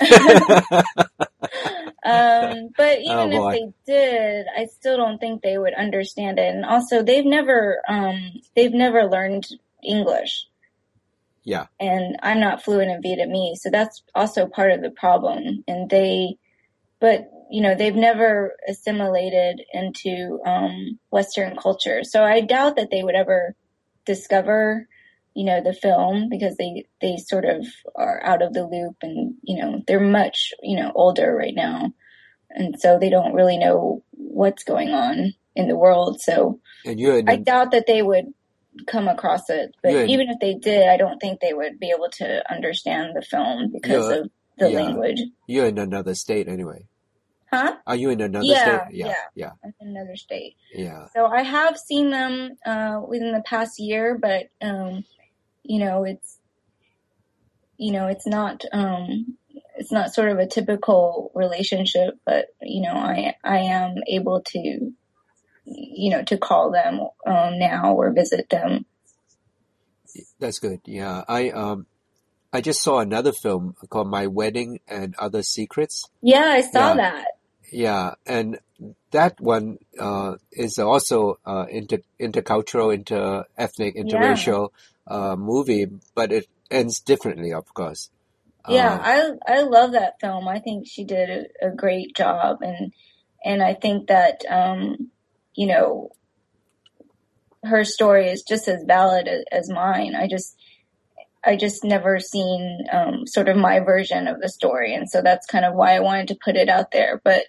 um, 2.04 2.70
but 2.76 3.00
Oh 3.04 3.26
even 3.26 3.32
if 3.32 3.50
they 3.50 3.72
did, 3.84 4.46
I 4.56 4.66
still 4.66 4.96
don't 4.96 5.18
think 5.18 5.42
they 5.42 5.58
would 5.58 5.74
understand 5.74 6.38
it. 6.38 6.54
And 6.54 6.64
also, 6.64 7.02
they've 7.02 7.24
never, 7.24 7.82
um, 7.88 8.30
they've 8.54 8.72
never 8.72 9.06
learned 9.06 9.48
English, 9.82 10.46
Yeah, 11.42 11.66
and 11.80 12.16
I'm 12.22 12.38
not 12.38 12.62
fluent 12.62 12.92
in 12.92 13.02
Vietnamese, 13.02 13.56
so 13.56 13.70
that's 13.70 14.04
also 14.14 14.46
part 14.46 14.70
of 14.70 14.82
the 14.82 14.90
problem. 14.90 15.64
And 15.66 15.90
they, 15.90 16.36
but 17.00 17.28
you 17.50 17.60
know, 17.60 17.74
they've 17.74 17.96
never 17.96 18.54
assimilated 18.68 19.62
into 19.74 20.38
um, 20.46 21.00
Western 21.10 21.56
culture, 21.56 22.04
so 22.04 22.22
I 22.22 22.40
doubt 22.40 22.76
that 22.76 22.92
they 22.92 23.02
would 23.02 23.16
ever 23.16 23.56
discover 24.06 24.86
you 25.34 25.44
know 25.44 25.62
the 25.62 25.72
film 25.72 26.28
because 26.28 26.56
they 26.56 26.86
they 27.00 27.16
sort 27.16 27.44
of 27.44 27.66
are 27.94 28.22
out 28.24 28.42
of 28.42 28.52
the 28.52 28.66
loop 28.66 28.96
and 29.02 29.34
you 29.42 29.60
know 29.60 29.82
they're 29.86 30.00
much 30.00 30.52
you 30.62 30.76
know 30.76 30.92
older 30.94 31.34
right 31.34 31.54
now. 31.54 31.92
And 32.52 32.80
so 32.80 32.98
they 32.98 33.10
don't 33.10 33.34
really 33.34 33.58
know 33.58 34.02
what's 34.10 34.64
going 34.64 34.88
on 34.90 35.34
in 35.54 35.68
the 35.68 35.76
world. 35.76 36.20
So 36.20 36.60
you're 36.84 37.22
i 37.28 37.36
doubt 37.36 37.72
that 37.72 37.86
they 37.86 38.02
would 38.02 38.26
come 38.86 39.08
across 39.08 39.50
it 39.50 39.74
but 39.82 39.92
you're 39.92 40.04
even 40.06 40.30
if 40.30 40.38
they 40.40 40.54
did 40.54 40.88
i 40.88 40.96
don't 40.96 41.18
think 41.18 41.40
they 41.40 41.52
would 41.52 41.78
be 41.80 41.90
able 41.90 42.08
to 42.08 42.42
understand 42.50 43.10
the 43.14 43.20
film 43.20 43.70
because 43.72 44.08
of 44.08 44.30
the 44.60 44.70
yeah. 44.70 44.82
language. 44.82 45.20
You're 45.46 45.66
in 45.66 45.78
another 45.78 46.14
state 46.14 46.46
anyway. 46.46 46.86
huh? 47.50 47.74
Are 47.86 47.96
you 47.96 48.10
in 48.10 48.20
another 48.20 48.44
state? 48.44 48.56
yeah 48.56 48.86
Yeah, 48.90 49.06
yeah. 49.06 49.14
yeah, 49.34 49.50
i'm 49.64 49.74
in 49.80 49.88
another 49.88 50.16
state. 50.16 50.54
Yeah. 50.72 51.06
so 51.14 51.26
i 51.26 51.42
have 51.42 51.76
seen 51.76 52.10
them 52.10 52.56
uh 52.64 53.00
within 53.06 53.32
the 53.32 53.42
past 53.42 53.80
year 53.80 54.18
but 54.20 54.44
um 54.60 55.04
you 55.62 55.78
know 55.80 56.04
it's 56.04 56.38
you 57.78 57.92
know 57.92 58.06
it's 58.08 58.26
not 58.26 58.64
um 58.72 59.36
it's 59.76 59.92
not 59.92 60.14
sort 60.14 60.30
of 60.30 60.38
a 60.38 60.46
typical 60.46 61.32
relationship 61.34 62.14
but 62.26 62.46
you 62.60 62.82
know 62.82 62.92
i 62.94 63.34
i 63.44 63.58
am 63.58 63.96
able 64.08 64.42
to 64.42 64.92
you 65.70 66.10
know, 66.10 66.22
to 66.24 66.38
call 66.38 66.70
them 66.70 67.00
um, 67.26 67.58
now 67.58 67.94
or 67.94 68.12
visit 68.12 68.48
them. 68.48 68.86
That's 70.38 70.58
good. 70.58 70.80
Yeah, 70.86 71.24
I 71.28 71.50
um, 71.50 71.86
I 72.52 72.60
just 72.60 72.82
saw 72.82 72.98
another 73.00 73.32
film 73.32 73.74
called 73.88 74.08
My 74.08 74.26
Wedding 74.26 74.80
and 74.88 75.14
Other 75.18 75.42
Secrets. 75.42 76.10
Yeah, 76.22 76.44
I 76.44 76.60
saw 76.62 76.94
Yeah. 76.94 76.94
that. 76.94 77.28
Yeah, 77.72 78.14
and 78.26 78.58
that 79.12 79.40
one 79.40 79.78
uh, 79.98 80.36
is 80.52 80.78
also 80.78 81.38
uh, 81.44 81.66
inter 81.70 81.98
intercultural, 82.20 82.94
inter-ethnic, 82.94 83.96
interracial 83.96 84.70
uh, 85.06 85.36
movie, 85.36 85.86
but 86.14 86.32
it 86.32 86.46
ends 86.70 87.00
differently, 87.00 87.52
of 87.52 87.72
course. 87.74 88.10
Yeah, 88.66 88.92
Uh, 88.92 88.98
I 89.02 89.30
I 89.46 89.60
love 89.62 89.92
that 89.92 90.20
film. 90.20 90.48
I 90.48 90.60
think 90.60 90.86
she 90.86 91.04
did 91.04 91.48
a, 91.62 91.68
a 91.68 91.70
great 91.74 92.14
job, 92.16 92.58
and 92.62 92.92
and 93.44 93.62
I 93.62 93.74
think 93.74 94.08
that 94.08 94.42
um, 94.48 95.10
you 95.54 95.66
know 95.66 96.10
her 97.64 97.84
story 97.84 98.28
is 98.28 98.42
just 98.42 98.68
as 98.68 98.84
valid 98.86 99.28
as, 99.28 99.44
as 99.52 99.70
mine. 99.70 100.14
I 100.14 100.28
just 100.28 100.56
I 101.44 101.56
just 101.56 101.84
never 101.84 102.20
seen 102.20 102.84
um, 102.92 103.26
sort 103.26 103.48
of 103.48 103.56
my 103.56 103.80
version 103.80 104.28
of 104.28 104.40
the 104.40 104.48
story, 104.48 104.94
and 104.94 105.08
so 105.10 105.22
that's 105.22 105.46
kind 105.46 105.64
of 105.64 105.74
why 105.74 105.96
I 105.96 106.00
wanted 106.00 106.28
to 106.28 106.38
put 106.44 106.56
it 106.56 106.68
out 106.68 106.90
there. 106.92 107.20
But 107.24 107.44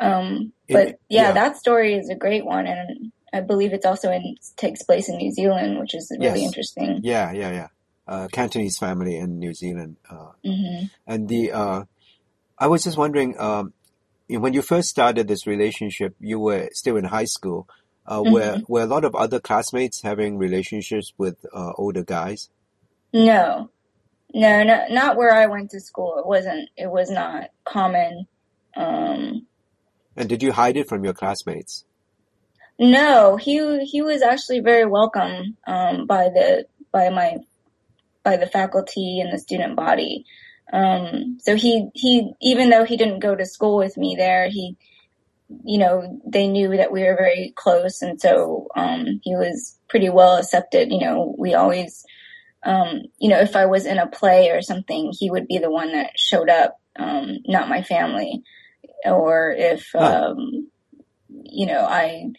um, 0.00 0.52
It- 0.68 0.74
but 0.74 0.86
yeah, 1.08 1.28
yeah. 1.28 1.32
that 1.32 1.56
story 1.56 1.94
is 1.94 2.08
a 2.08 2.14
great 2.14 2.44
one, 2.44 2.66
and 2.66 3.12
I 3.32 3.40
believe 3.40 3.72
it's 3.72 3.86
also 3.86 4.10
in 4.10 4.36
takes 4.56 4.82
place 4.82 5.08
in 5.08 5.16
New 5.16 5.30
Zealand, 5.32 5.78
which 5.80 5.94
is 5.94 6.10
really 6.18 6.40
Yes. 6.40 6.46
interesting. 6.46 7.00
yeah, 7.02 7.32
yeah, 7.32 7.50
yeah. 7.52 7.68
Uh, 8.06 8.26
Cantonese 8.32 8.78
family 8.78 9.16
in 9.18 9.38
New 9.38 9.52
Zealand. 9.54 9.96
Uh, 10.08 10.32
hmm 10.44 10.84
and 11.06 11.28
the 11.28 11.52
uh, 11.52 11.84
I 12.58 12.66
was 12.66 12.84
just 12.84 12.96
wondering, 12.96 13.38
um, 13.38 13.72
when 14.28 14.52
you 14.54 14.62
first 14.62 14.88
started 14.88 15.28
this 15.28 15.46
relationship, 15.46 16.14
you 16.18 16.38
were 16.40 16.68
still 16.72 16.96
in 16.96 17.04
high 17.04 17.26
school. 17.26 17.68
Uh, 18.06 18.22
were 18.24 18.60
were 18.66 18.82
a 18.82 18.86
lot 18.86 19.04
of 19.04 19.14
other 19.14 19.38
classmates 19.40 20.02
having 20.02 20.38
relationships 20.38 21.12
with 21.18 21.44
uh, 21.52 21.72
older 21.76 22.02
guys? 22.02 22.48
No, 23.12 23.70
no, 24.34 24.62
no, 24.62 24.84
not 24.90 25.16
where 25.16 25.32
I 25.34 25.46
went 25.46 25.70
to 25.70 25.80
school. 25.80 26.18
It 26.18 26.26
wasn't. 26.26 26.68
It 26.76 26.90
was 26.90 27.10
not 27.10 27.50
common. 27.64 28.26
Um, 28.76 29.46
And 30.16 30.28
did 30.28 30.42
you 30.42 30.52
hide 30.52 30.76
it 30.76 30.88
from 30.88 31.04
your 31.04 31.14
classmates? 31.14 31.84
no, 32.78 33.36
he 33.36 33.84
he 33.84 34.02
was 34.02 34.22
actually 34.22 34.60
very 34.60 34.86
welcome 34.86 35.56
um, 35.66 36.06
by 36.06 36.28
the 36.28 36.66
by 36.92 37.08
my 37.10 37.38
by 38.22 38.36
the 38.36 38.46
faculty 38.46 39.20
and 39.20 39.32
the 39.32 39.38
student 39.38 39.74
body. 39.74 40.24
Um, 40.72 41.38
so 41.40 41.56
he 41.56 41.88
he 41.94 42.32
even 42.40 42.70
though 42.70 42.84
he 42.84 42.96
didn't 42.96 43.20
go 43.20 43.34
to 43.34 43.46
school 43.46 43.76
with 43.76 43.96
me 43.96 44.14
there, 44.16 44.48
he 44.48 44.76
you 45.64 45.78
know 45.78 46.20
they 46.26 46.46
knew 46.46 46.76
that 46.76 46.92
we 46.92 47.02
were 47.02 47.16
very 47.16 47.52
close, 47.56 48.02
and 48.02 48.20
so 48.20 48.68
um, 48.76 49.20
he 49.22 49.34
was 49.34 49.76
pretty 49.88 50.10
well 50.10 50.36
accepted. 50.36 50.92
You 50.92 51.00
know, 51.00 51.34
we 51.38 51.54
always 51.54 52.04
um, 52.62 53.02
you 53.18 53.28
know 53.30 53.40
if 53.40 53.56
I 53.56 53.66
was 53.66 53.86
in 53.86 53.98
a 53.98 54.06
play 54.06 54.50
or 54.50 54.62
something, 54.62 55.12
he 55.18 55.30
would 55.30 55.46
be 55.46 55.58
the 55.58 55.70
one 55.70 55.92
that 55.92 56.10
showed 56.16 56.48
up, 56.50 56.78
um, 56.98 57.38
not 57.46 57.68
my 57.68 57.82
family, 57.82 58.42
or 59.04 59.50
if 59.56 59.94
um, 59.94 60.68
you 61.44 61.66
know 61.66 61.80
I 61.84 62.32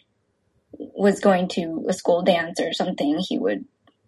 was 0.78 1.20
going 1.20 1.48
to 1.48 1.84
a 1.88 1.92
school 1.92 2.22
dance 2.22 2.60
or 2.60 2.72
something, 2.72 3.18
he 3.28 3.38
would, 3.38 3.64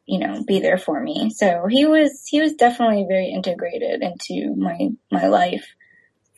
you 0.06 0.18
know, 0.18 0.42
be 0.46 0.60
there 0.60 0.78
for 0.78 1.00
me. 1.02 1.30
So 1.30 1.66
he 1.68 1.86
was 1.86 2.24
he 2.28 2.40
was 2.40 2.54
definitely 2.54 3.04
very 3.08 3.28
integrated 3.30 4.02
into 4.02 4.54
my 4.56 4.88
my 5.10 5.26
life, 5.26 5.66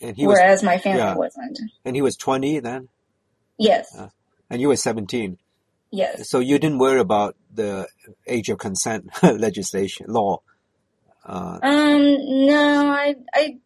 And 0.01 0.17
he 0.17 0.27
was 0.27 0.35
whereas 0.37 0.63
my 0.63 0.79
family 0.79 1.01
yeah. 1.03 1.15
wasn't. 1.15 1.59
and 1.85 1.95
he 1.95 2.03
was 2.03 2.17
20 2.17 2.61
then, 2.61 2.89
Yes, 3.59 3.95
Uh. 3.97 4.09
and 4.51 4.61
you 4.61 4.69
were 4.69 4.77
17. 4.77 5.39
Yes. 5.95 6.29
So 6.31 6.41
you 6.41 6.59
didn't 6.59 6.79
worry 6.79 7.01
about 7.01 7.37
the 7.55 7.89
age 8.27 8.49
of 8.51 8.59
consent 8.59 9.11
legislation 9.23 10.07
law. 10.09 10.39
Uh, 11.25 11.61
Um, 11.63 12.03
no, 12.47 12.89
I 12.91 13.17
I 13.35 13.59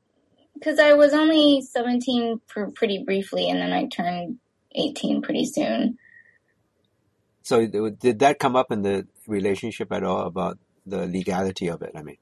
because 0.55 0.79
I 0.79 0.95
was 0.95 1.13
only 1.15 1.63
seventeen 1.63 2.41
for 2.47 2.71
pretty 2.73 3.05
briefly, 3.05 3.49
and 3.51 3.61
then 3.61 3.73
I 3.73 3.87
turned 3.87 4.39
eighteen 4.75 5.23
pretty 5.23 5.47
soon. 5.47 5.99
so 7.43 7.67
did 7.67 8.19
that 8.21 8.39
come 8.39 8.57
up 8.57 8.71
in 8.73 8.83
the 8.83 9.07
relationship 9.27 9.93
at 9.93 10.05
all 10.05 10.27
about 10.27 10.59
the 10.87 11.07
legality 11.07 11.69
of 11.69 11.83
it? 11.83 11.93
I 11.97 12.03
mean, 12.03 12.19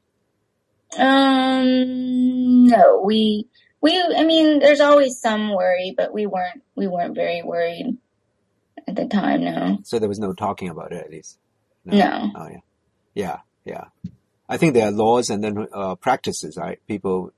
Um, 0.98 2.66
no, 2.66 3.02
we 3.04 3.48
we 3.80 4.00
I 4.00 4.24
mean, 4.24 4.60
there's 4.60 4.80
always 4.80 5.20
some 5.20 5.54
worry, 5.54 5.94
but 5.96 6.12
we 6.14 6.26
weren't 6.26 6.62
we 6.76 6.86
weren't 6.86 7.14
very 7.14 7.42
worried 7.42 7.98
at 8.88 8.96
the 8.96 9.06
time. 9.08 9.44
No, 9.44 9.78
so 9.82 9.98
there 9.98 10.08
was 10.08 10.18
no 10.20 10.32
talking 10.34 10.68
about 10.70 10.92
it 10.92 11.04
at 11.04 11.10
least. 11.10 11.38
no. 11.90 12.32
Oh 12.34 12.48
yeah, 12.48 12.60
yeah, 13.14 13.38
yeah. 13.64 13.84
I 14.48 14.58
think 14.58 14.74
there 14.74 14.88
are 14.88 14.92
laws 14.92 15.30
and 15.30 15.44
then 15.44 15.66
uh, 15.72 15.96
practices. 15.96 16.56
Right, 16.56 16.80
people 16.88 17.32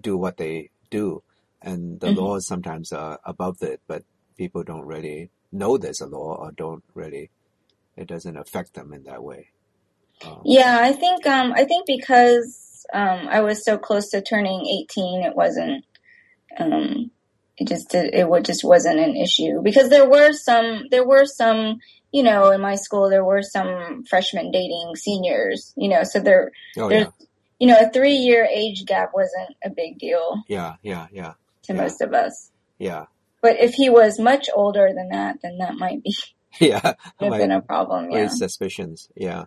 do 0.00 0.16
what 0.18 0.36
they 0.38 0.70
do, 0.90 1.22
and 1.62 2.00
the 2.00 2.12
Mhm. 2.12 2.16
laws 2.22 2.46
sometimes 2.46 2.92
are 2.92 3.20
above 3.24 3.62
it, 3.62 3.82
but 3.88 4.04
people 4.38 4.64
don't 4.64 4.86
really 4.86 5.30
know 5.52 5.78
there's 5.78 6.00
a 6.02 6.06
law 6.06 6.36
or 6.36 6.52
don't 6.52 6.84
really. 6.94 7.30
It 7.96 8.08
doesn't 8.08 8.36
affect 8.38 8.74
them 8.74 8.92
in 8.92 9.04
that 9.04 9.22
way. 9.24 9.48
Um, 10.22 10.46
Yeah, 10.46 10.78
I 10.82 10.92
think 10.92 11.26
um 11.26 11.52
I 11.54 11.64
think 11.64 11.86
because 11.86 12.86
um 12.94 13.28
I 13.28 13.42
was 13.42 13.64
so 13.64 13.78
close 13.78 14.10
to 14.10 14.22
turning 14.22 14.60
18, 14.66 15.22
it 15.24 15.36
wasn't 15.36 15.84
um 16.58 17.10
it 17.58 17.68
just 17.68 17.90
did, 17.90 18.14
it 18.14 18.28
would 18.28 18.44
just 18.44 18.64
wasn't 18.64 18.98
an 18.98 19.16
issue 19.16 19.60
because 19.62 19.88
there 19.90 20.08
were 20.08 20.32
some 20.32 20.84
there 20.90 21.06
were 21.06 21.26
some 21.26 21.78
you 22.10 22.22
know 22.22 22.50
in 22.50 22.60
my 22.60 22.74
school 22.76 23.10
there 23.10 23.24
were 23.24 23.42
some 23.42 24.04
freshmen 24.08 24.50
dating 24.50 24.92
seniors, 24.96 25.72
you 25.76 25.88
know, 25.88 26.02
so 26.04 26.20
there 26.20 26.50
oh 26.78 26.88
there's 26.88 27.06
yeah, 27.06 27.26
you 27.58 27.66
know 27.68 27.78
a 27.78 27.90
3 27.90 28.10
year 28.12 28.44
age 28.50 28.84
gap 28.86 29.10
wasn't 29.14 29.56
a 29.64 29.70
big 29.70 29.98
deal 29.98 30.42
yeah, 30.48 30.74
yeah, 30.82 31.06
yeah, 31.12 31.34
to 31.64 31.72
Yeah. 31.74 31.80
most 31.82 32.00
of 32.00 32.12
us. 32.14 32.50
yeah, 32.78 33.04
But 33.40 33.60
if 33.60 33.74
he 33.74 33.88
was 33.90 34.18
much 34.18 34.48
older 34.54 34.88
than 34.94 35.08
that, 35.10 35.36
then 35.42 35.58
that 35.58 35.74
might 35.76 36.02
be 36.02 36.14
yeah. 36.60 36.94
have 37.20 37.32
been 37.42 37.50
a 37.52 37.62
problem, 37.62 38.10
yeah. 38.10 38.28
suspicions. 38.28 39.08
Yeah. 39.16 39.44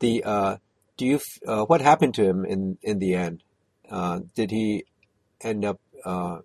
The 0.00 0.24
uh, 0.24 0.56
do 0.96 1.06
you 1.06 1.20
uh, 1.46 1.64
what 1.64 1.80
happened 1.80 2.14
to 2.14 2.24
him 2.24 2.44
in 2.44 2.78
in 2.82 2.98
the 2.98 3.14
end? 3.14 3.42
Uh, 3.88 4.20
did 4.34 4.50
he 4.50 4.84
end 5.40 5.64
up 5.64 5.78
uh, 6.04 6.38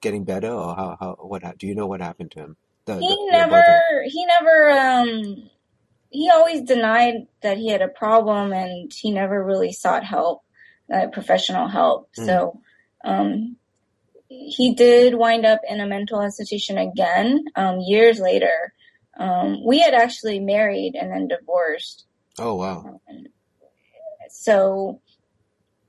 getting 0.00 0.24
better, 0.24 0.50
or 0.50 0.74
how 0.74 0.96
how 0.98 1.16
what 1.20 1.42
do 1.58 1.66
you 1.66 1.74
know 1.74 1.86
what 1.86 2.00
happened 2.00 2.32
to 2.32 2.40
him? 2.40 2.56
The, 2.86 2.94
the, 2.94 3.00
He 3.00 3.08
your 3.08 3.32
never, 3.32 3.82
he 4.06 4.26
never, 4.26 4.70
um, 4.70 5.50
he 6.10 6.30
always 6.30 6.62
denied 6.62 7.26
that 7.42 7.58
he 7.58 7.68
had 7.68 7.82
a 7.82 7.88
problem 7.88 8.52
and 8.52 8.92
he 8.92 9.10
never 9.10 9.42
really 9.44 9.72
sought 9.72 10.04
help, 10.04 10.42
uh, 10.92 11.08
professional 11.08 11.68
help. 11.68 12.10
Mm. 12.18 12.26
So, 12.26 12.60
um, 13.04 13.56
he 14.28 14.74
did 14.74 15.14
wind 15.14 15.44
up 15.44 15.60
in 15.68 15.80
a 15.80 15.86
mental 15.86 16.22
institution 16.22 16.78
again, 16.78 17.44
um, 17.56 17.80
years 17.80 18.20
later. 18.20 18.72
Um, 19.18 19.66
we 19.66 19.80
had 19.80 19.92
actually 19.92 20.38
married 20.38 20.94
and 20.94 21.12
then 21.12 21.28
divorced. 21.28 22.06
Oh 22.38 22.54
wow. 22.54 23.00
So 24.30 25.00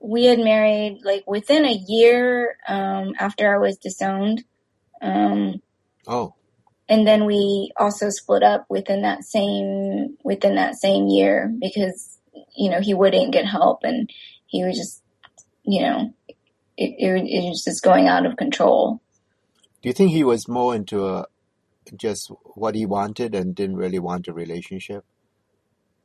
we 0.01 0.25
had 0.25 0.39
married 0.39 0.99
like 1.03 1.23
within 1.27 1.65
a 1.65 1.83
year, 1.87 2.57
um, 2.67 3.13
after 3.19 3.53
I 3.53 3.59
was 3.59 3.77
disowned. 3.77 4.43
Um, 5.01 5.61
Oh 6.07 6.33
and 6.91 7.07
then 7.07 7.25
we 7.25 7.71
also 7.77 8.09
split 8.09 8.43
up 8.43 8.65
within 8.69 9.01
that 9.03 9.23
same 9.23 10.17
within 10.23 10.55
that 10.55 10.75
same 10.75 11.07
year 11.07 11.51
because 11.59 12.19
you 12.55 12.69
know 12.69 12.81
he 12.81 12.93
wouldn't 12.93 13.31
get 13.31 13.45
help 13.45 13.79
and 13.83 14.09
he 14.45 14.63
was 14.63 14.77
just 14.77 15.01
you 15.63 15.81
know 15.81 16.13
it, 16.77 16.93
it, 16.99 17.23
it 17.25 17.49
was 17.49 17.63
just 17.63 17.81
going 17.81 18.07
out 18.07 18.25
of 18.25 18.35
control 18.35 19.01
do 19.81 19.89
you 19.89 19.93
think 19.93 20.11
he 20.11 20.23
was 20.23 20.47
more 20.47 20.75
into 20.75 21.07
a 21.07 21.25
just 21.95 22.29
what 22.55 22.75
he 22.75 22.85
wanted 22.85 23.33
and 23.33 23.55
didn't 23.55 23.75
really 23.75 23.99
want 23.99 24.27
a 24.27 24.33
relationship? 24.33 25.03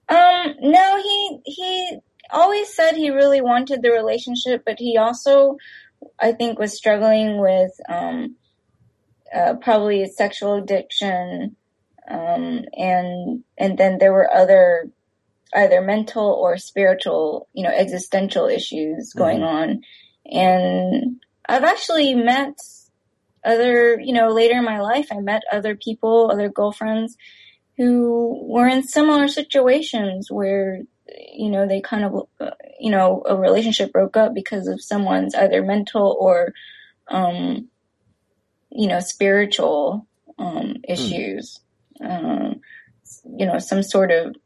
um 0.08 0.54
no 0.60 1.02
he 1.02 1.40
he 1.44 1.98
always 2.30 2.74
said 2.74 2.94
he 2.94 3.10
really 3.10 3.40
wanted 3.40 3.82
the 3.82 3.90
relationship 3.90 4.62
but 4.64 4.78
he 4.78 4.96
also 4.96 5.56
i 6.20 6.32
think 6.32 6.58
was 6.58 6.76
struggling 6.76 7.40
with 7.40 7.72
um 7.88 8.36
uh, 9.34 9.54
probably 9.60 10.06
sexual 10.06 10.54
addiction 10.54 11.56
um 12.08 12.62
and 12.74 13.42
and 13.58 13.76
then 13.78 13.98
there 13.98 14.12
were 14.12 14.32
other 14.32 14.86
either 15.54 15.80
mental 15.80 16.32
or 16.32 16.58
spiritual, 16.58 17.48
you 17.52 17.62
know, 17.62 17.70
existential 17.70 18.46
issues 18.46 19.12
going 19.14 19.40
Mhm. 19.40 19.46
on. 19.46 19.80
And 20.30 21.22
I've 21.48 21.64
actually 21.64 22.14
met 22.14 22.54
other, 23.44 23.98
you 24.00 24.12
know, 24.12 24.28
later 24.28 24.58
in 24.58 24.64
my 24.64 24.80
life, 24.80 25.08
I 25.10 25.20
met 25.20 25.42
other 25.50 25.76
people, 25.76 26.30
other 26.30 26.48
girlfriends 26.48 27.16
who 27.76 28.38
were 28.42 28.66
in 28.66 28.82
similar 28.82 29.28
situations 29.28 30.30
where, 30.30 30.80
you 31.32 31.48
know, 31.50 31.66
they 31.66 31.80
kind 31.80 32.04
of, 32.04 32.28
you 32.80 32.90
know, 32.90 33.22
a 33.26 33.36
relationship 33.36 33.92
broke 33.92 34.16
up 34.16 34.34
because 34.34 34.66
of 34.66 34.82
someone's 34.82 35.34
either 35.34 35.62
mental 35.62 36.16
or, 36.20 36.52
um, 37.08 37.68
you 38.70 38.88
know, 38.88 39.00
spiritual, 39.00 40.06
um, 40.38 40.76
issues. 40.88 41.60
um, 42.00 42.60
you 43.38 43.46
know, 43.46 43.58
some 43.58 43.82
sort 43.82 44.10
of, 44.10 44.36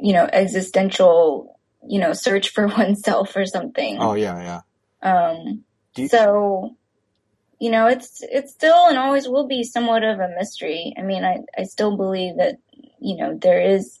you 0.00 0.12
know, 0.12 0.28
existential, 0.32 1.58
you 1.86 1.98
know, 1.98 2.12
search 2.12 2.50
for 2.50 2.66
oneself 2.78 3.34
or 3.36 3.46
something. 3.46 3.98
Oh 4.00 4.14
yeah, 4.14 4.60
yeah. 5.02 5.10
Um, 5.10 5.64
you- 5.96 6.08
so, 6.08 6.76
you 7.58 7.70
know, 7.70 7.86
it's 7.86 8.20
it's 8.22 8.52
still 8.52 8.86
and 8.88 8.98
always 8.98 9.28
will 9.28 9.46
be 9.46 9.62
somewhat 9.64 10.02
of 10.02 10.18
a 10.20 10.28
mystery. 10.36 10.92
I 10.98 11.02
mean, 11.02 11.24
I 11.24 11.38
I 11.56 11.62
still 11.64 11.96
believe 11.96 12.36
that 12.36 12.56
you 13.00 13.16
know 13.16 13.38
there 13.40 13.60
is 13.60 13.98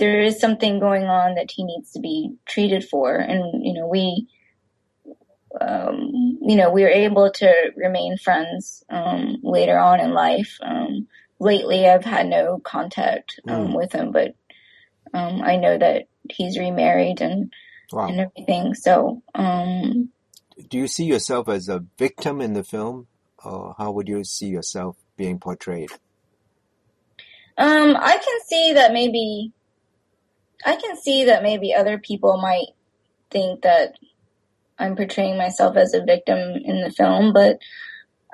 there 0.00 0.22
is 0.22 0.40
something 0.40 0.80
going 0.80 1.04
on 1.04 1.36
that 1.36 1.52
he 1.52 1.64
needs 1.64 1.92
to 1.92 2.00
be 2.00 2.32
treated 2.48 2.84
for, 2.88 3.16
and 3.16 3.64
you 3.66 3.74
know 3.74 3.88
we. 3.88 4.28
Um, 5.60 6.38
you 6.42 6.56
know, 6.56 6.70
we 6.70 6.82
were 6.84 6.90
able 6.90 7.30
to 7.32 7.72
remain 7.76 8.18
friends 8.18 8.84
um, 8.90 9.38
later 9.42 9.78
on 9.78 10.00
in 10.00 10.12
life. 10.12 10.56
Um, 10.62 11.08
lately, 11.40 11.88
I've 11.88 12.04
had 12.04 12.28
no 12.28 12.60
contact 12.64 13.40
um, 13.48 13.72
Mm. 13.72 13.74
with 13.74 13.92
him, 13.92 14.12
but 14.12 14.34
um, 15.14 15.42
I 15.42 15.56
know 15.56 15.78
that 15.78 16.04
he's 16.30 16.58
remarried 16.58 17.20
and 17.20 17.52
Wow. 17.92 18.08
and 18.08 18.20
everything. 18.20 18.74
So, 18.74 19.22
um, 19.34 20.10
Do 20.68 20.78
you 20.78 20.88
see 20.88 21.04
yourself 21.04 21.48
as 21.48 21.68
a 21.68 21.84
victim 21.98 22.40
in 22.40 22.54
the 22.54 22.64
film, 22.64 23.08
or 23.44 23.74
how 23.78 23.92
would 23.92 24.08
you 24.08 24.24
see 24.24 24.48
yourself 24.48 24.96
being 25.16 25.38
portrayed? 25.40 25.92
um, 27.58 27.96
I 27.96 28.18
can 28.18 28.40
see 28.46 28.74
that 28.74 28.92
maybe, 28.92 29.52
I 30.64 30.76
can 30.76 30.96
see 30.96 31.24
that 31.24 31.42
maybe 31.42 31.74
other 31.74 31.98
people 31.98 32.38
might 32.40 32.66
think 33.30 33.62
that 33.62 33.94
I'm 34.78 34.96
portraying 34.96 35.36
myself 35.36 35.76
as 35.76 35.94
a 35.94 36.04
victim 36.04 36.38
in 36.38 36.80
the 36.80 36.90
film, 36.90 37.32
but 37.32 37.58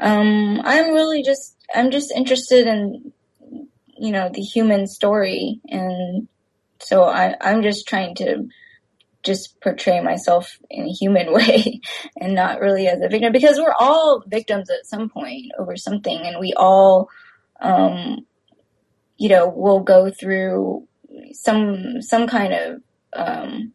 um, 0.01 0.61
I'm 0.65 0.95
really 0.95 1.23
just, 1.23 1.57
I'm 1.75 1.91
just 1.91 2.13
interested 2.13 2.67
in, 2.67 3.13
you 3.99 4.13
know, 4.13 4.31
the 4.33 4.43
human 4.43 4.87
story, 4.87 5.61
and 5.69 6.29
so 6.81 7.05
I, 7.05 7.35
I'm 7.41 7.63
just 7.63 7.89
trying 7.89 8.15
to 8.17 8.49
just 9.27 9.61
portray 9.61 10.01
myself 10.01 10.59
in 10.71 10.87
a 10.87 10.93
human 10.93 11.33
way 11.33 11.81
and 12.19 12.35
not 12.35 12.61
really 12.61 12.87
as 12.87 13.01
a 13.03 13.09
victim 13.09 13.33
because 13.33 13.59
we're 13.59 13.75
all 13.79 14.23
victims 14.27 14.71
at 14.71 14.87
some 14.87 15.11
point 15.11 15.53
over 15.59 15.77
something. 15.77 16.19
And 16.25 16.39
we 16.41 16.55
all 16.57 17.11
um 17.61 18.27
you 19.17 19.31
know 19.31 19.49
will 19.49 19.81
go 19.81 20.11
through 20.11 20.87
some 21.33 22.01
some 22.03 22.27
kind 22.27 22.53
of 22.53 22.83
um 23.13 23.73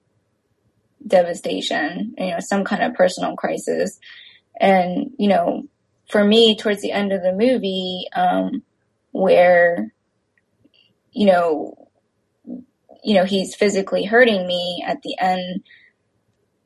devastation 1.05 2.13
you 2.17 2.31
know 2.31 2.39
some 2.39 2.63
kind 2.63 2.83
of 2.83 2.93
personal 2.93 3.35
crisis 3.35 3.99
and 4.59 5.11
you 5.17 5.27
know 5.27 5.63
for 6.09 6.23
me 6.23 6.55
towards 6.55 6.81
the 6.81 6.91
end 6.91 7.11
of 7.11 7.21
the 7.21 7.33
movie 7.33 8.05
um 8.15 8.61
where 9.11 9.93
you 11.11 11.25
know 11.25 11.81
you 13.03 13.15
know, 13.15 13.25
he's 13.25 13.55
physically 13.55 14.03
hurting 14.03 14.45
me 14.47 14.83
at 14.85 15.01
the 15.01 15.17
end, 15.19 15.63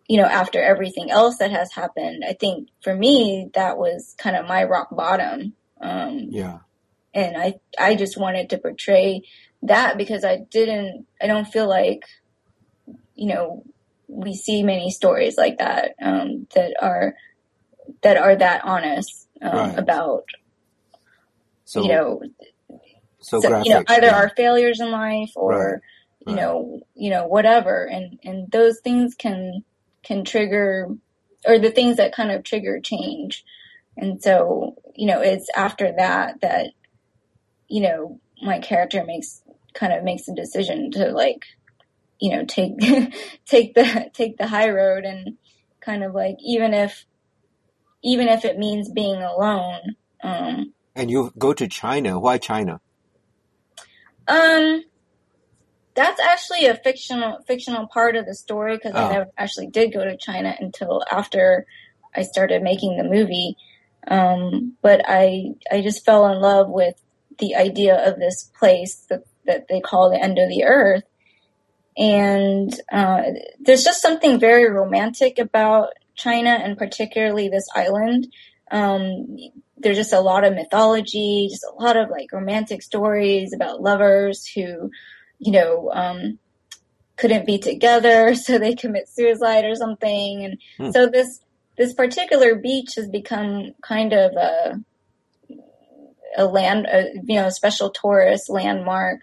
you 0.07 0.17
know, 0.17 0.25
after 0.25 0.61
everything 0.61 1.09
else 1.09 1.37
that 1.37 1.51
has 1.51 1.71
happened. 1.73 2.23
I 2.27 2.33
think 2.33 2.69
for 2.83 2.95
me, 2.95 3.49
that 3.53 3.77
was 3.77 4.15
kind 4.17 4.35
of 4.35 4.47
my 4.47 4.63
rock 4.65 4.89
bottom. 4.91 5.53
Um, 5.81 6.27
Yeah. 6.29 6.59
and 7.13 7.37
I, 7.37 7.55
I 7.79 7.95
just 7.95 8.17
wanted 8.17 8.49
to 8.49 8.57
portray 8.57 9.21
that 9.63 9.97
because 9.97 10.23
I 10.23 10.39
didn't, 10.51 11.07
I 11.21 11.27
don't 11.27 11.47
feel 11.47 11.67
like, 11.67 12.03
you 13.15 13.27
know, 13.27 13.63
we 14.07 14.35
see 14.35 14.63
many 14.63 14.91
stories 14.91 15.37
like 15.37 15.57
that, 15.59 15.95
um, 16.01 16.47
that 16.55 16.73
are, 16.81 17.15
that 18.03 18.17
are 18.17 18.35
that 18.35 18.63
honest, 18.65 19.27
um, 19.41 19.53
Right. 19.53 19.79
about, 19.79 20.25
So 21.65 21.81
you 21.83 21.89
know, 21.89 22.21
so, 23.19 23.39
so, 23.41 23.47
graphic. 23.47 23.67
you 23.67 23.73
know, 23.73 23.83
either 23.87 24.07
yeah. 24.07 24.15
our 24.15 24.29
failures 24.29 24.79
in 24.79 24.91
life 24.91 25.31
or, 25.35 25.55
Right. 25.55 25.79
you 26.27 26.35
Right. 26.35 26.41
know, 26.41 26.81
you 26.95 27.09
know, 27.09 27.25
whatever. 27.27 27.85
And, 27.85 28.19
and 28.23 28.51
those 28.51 28.79
things 28.83 29.15
can, 29.15 29.63
can 30.03 30.23
trigger, 30.25 30.89
or 31.47 31.59
the 31.59 31.71
things 31.71 31.97
that 31.97 32.15
kind 32.15 32.31
of 32.31 32.43
trigger 32.43 32.79
change. 32.79 33.43
And 33.97 34.21
so, 34.21 34.75
you 34.95 35.07
know, 35.07 35.21
it's 35.21 35.49
after 35.55 35.93
that 35.97 36.41
that, 36.41 36.67
you 37.67 37.81
know, 37.81 38.19
my 38.41 38.59
character 38.59 39.03
makes, 39.05 39.41
kind 39.75 39.93
of 39.93 40.03
makes 40.03 40.27
a 40.27 40.33
decision 40.33 40.89
to 40.91 41.11
like, 41.11 41.43
you 42.19 42.31
know, 42.31 42.45
take, 42.45 42.79
take 43.45 43.75
the, 43.75 44.09
take 44.13 44.37
the 44.37 44.47
high 44.47 44.69
road 44.69 45.03
and 45.05 45.37
kind 45.81 46.03
of 46.03 46.15
like, 46.15 46.37
even 46.43 46.73
if, 46.73 47.05
even 48.03 48.27
if 48.27 48.45
it 48.45 48.57
means 48.57 48.89
being 48.91 49.21
alone, 49.21 49.95
um, 50.23 50.73
And 50.95 51.11
you 51.11 51.31
go 51.37 51.53
to 51.53 51.67
China. 51.67 52.19
Why 52.19 52.37
China? 52.37 52.79
Um, 54.27 54.83
that's 55.93 56.19
actually 56.19 56.65
a 56.65 56.75
fictional 56.75 57.39
fictional 57.47 57.87
part 57.87 58.15
of 58.15 58.25
the 58.25 58.35
story 58.35 58.75
because 58.75 58.93
Oh. 58.95 59.05
I 59.05 59.11
never 59.11 59.27
actually 59.37 59.67
did 59.67 59.93
go 59.93 60.03
to 60.03 60.17
China 60.17 60.55
until 60.59 61.03
after 61.11 61.65
I 62.15 62.23
started 62.23 62.63
making 62.63 62.97
the 62.97 63.03
movie. 63.03 63.55
Um, 64.07 64.77
but 64.81 65.01
I 65.07 65.53
I 65.71 65.81
just 65.81 66.05
fell 66.05 66.27
in 66.31 66.39
love 66.39 66.69
with 66.69 66.95
the 67.39 67.55
idea 67.55 67.95
of 68.07 68.19
this 68.19 68.43
place 68.57 68.95
that 69.09 69.23
that 69.45 69.67
they 69.67 69.79
call 69.81 70.09
the 70.09 70.21
end 70.21 70.37
of 70.37 70.49
the 70.49 70.63
earth, 70.63 71.03
and 71.97 72.73
uh, 72.91 73.23
there's 73.59 73.83
just 73.83 74.01
something 74.01 74.39
very 74.39 74.69
romantic 74.69 75.39
about 75.39 75.89
China 76.15 76.49
and 76.49 76.77
particularly 76.77 77.47
this 77.47 77.67
island. 77.75 78.27
Um, 78.71 79.37
there's 79.77 79.97
just 79.97 80.13
a 80.13 80.19
lot 80.19 80.43
of 80.43 80.53
mythology, 80.53 81.47
just 81.49 81.63
a 81.63 81.83
lot 81.83 81.97
of 81.97 82.09
like 82.09 82.31
romantic 82.31 82.81
stories 82.81 83.53
about 83.53 83.81
lovers 83.81 84.45
who, 84.45 84.89
you 85.39 85.51
know, 85.51 85.91
um, 85.93 86.39
couldn't 87.17 87.45
be 87.45 87.57
together, 87.57 88.35
so 88.35 88.57
they 88.57 88.75
commit 88.75 89.07
suicide 89.07 89.65
or 89.65 89.75
something. 89.75 90.43
And 90.43 90.57
Hmm. 90.77 90.91
so 90.91 91.07
this 91.07 91.41
this 91.77 91.93
particular 91.93 92.55
beach 92.55 92.95
has 92.95 93.09
become 93.09 93.73
kind 93.83 94.13
of 94.13 94.31
a 94.33 94.81
a 96.37 96.45
land, 96.45 96.87
a, 96.91 97.11
you 97.23 97.35
know, 97.35 97.47
a 97.47 97.51
special 97.51 97.89
tourist 97.89 98.49
landmark 98.49 99.21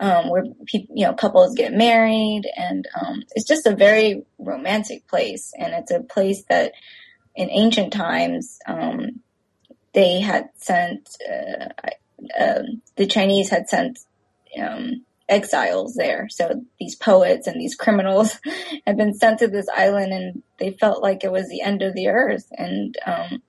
um, 0.00 0.30
where 0.30 0.44
people, 0.66 0.94
you 0.96 1.06
know, 1.06 1.12
couples 1.12 1.54
get 1.54 1.72
married, 1.72 2.42
and 2.56 2.88
um, 3.00 3.22
it's 3.32 3.46
just 3.46 3.66
a 3.66 3.76
very 3.76 4.24
romantic 4.38 5.06
place, 5.06 5.52
and 5.58 5.74
it's 5.74 5.90
a 5.90 6.00
place 6.00 6.44
that 6.48 6.72
in 7.34 7.50
ancient 7.50 7.92
times 7.92 8.58
um, 8.66 9.20
they 9.94 10.20
had 10.20 10.48
sent 10.56 11.08
uh, 11.30 11.68
um 12.38 12.82
the 12.96 13.06
Chinese 13.06 13.50
had 13.50 13.68
sent 13.68 13.98
um, 14.60 15.02
exiles 15.28 15.94
there. 15.94 16.28
So 16.30 16.62
these 16.78 16.94
poets 16.94 17.46
and 17.46 17.60
these 17.60 17.74
criminals 17.74 18.38
had 18.86 18.96
been 18.96 19.14
sent 19.14 19.38
to 19.40 19.48
this 19.48 19.66
island, 19.74 20.12
and 20.12 20.42
they 20.58 20.70
felt 20.72 21.02
like 21.02 21.24
it 21.24 21.32
was 21.32 21.48
the 21.48 21.62
end 21.62 21.82
of 21.82 21.94
the 21.94 22.08
earth. 22.08 22.46
And 22.56 22.96
um, 23.06 23.42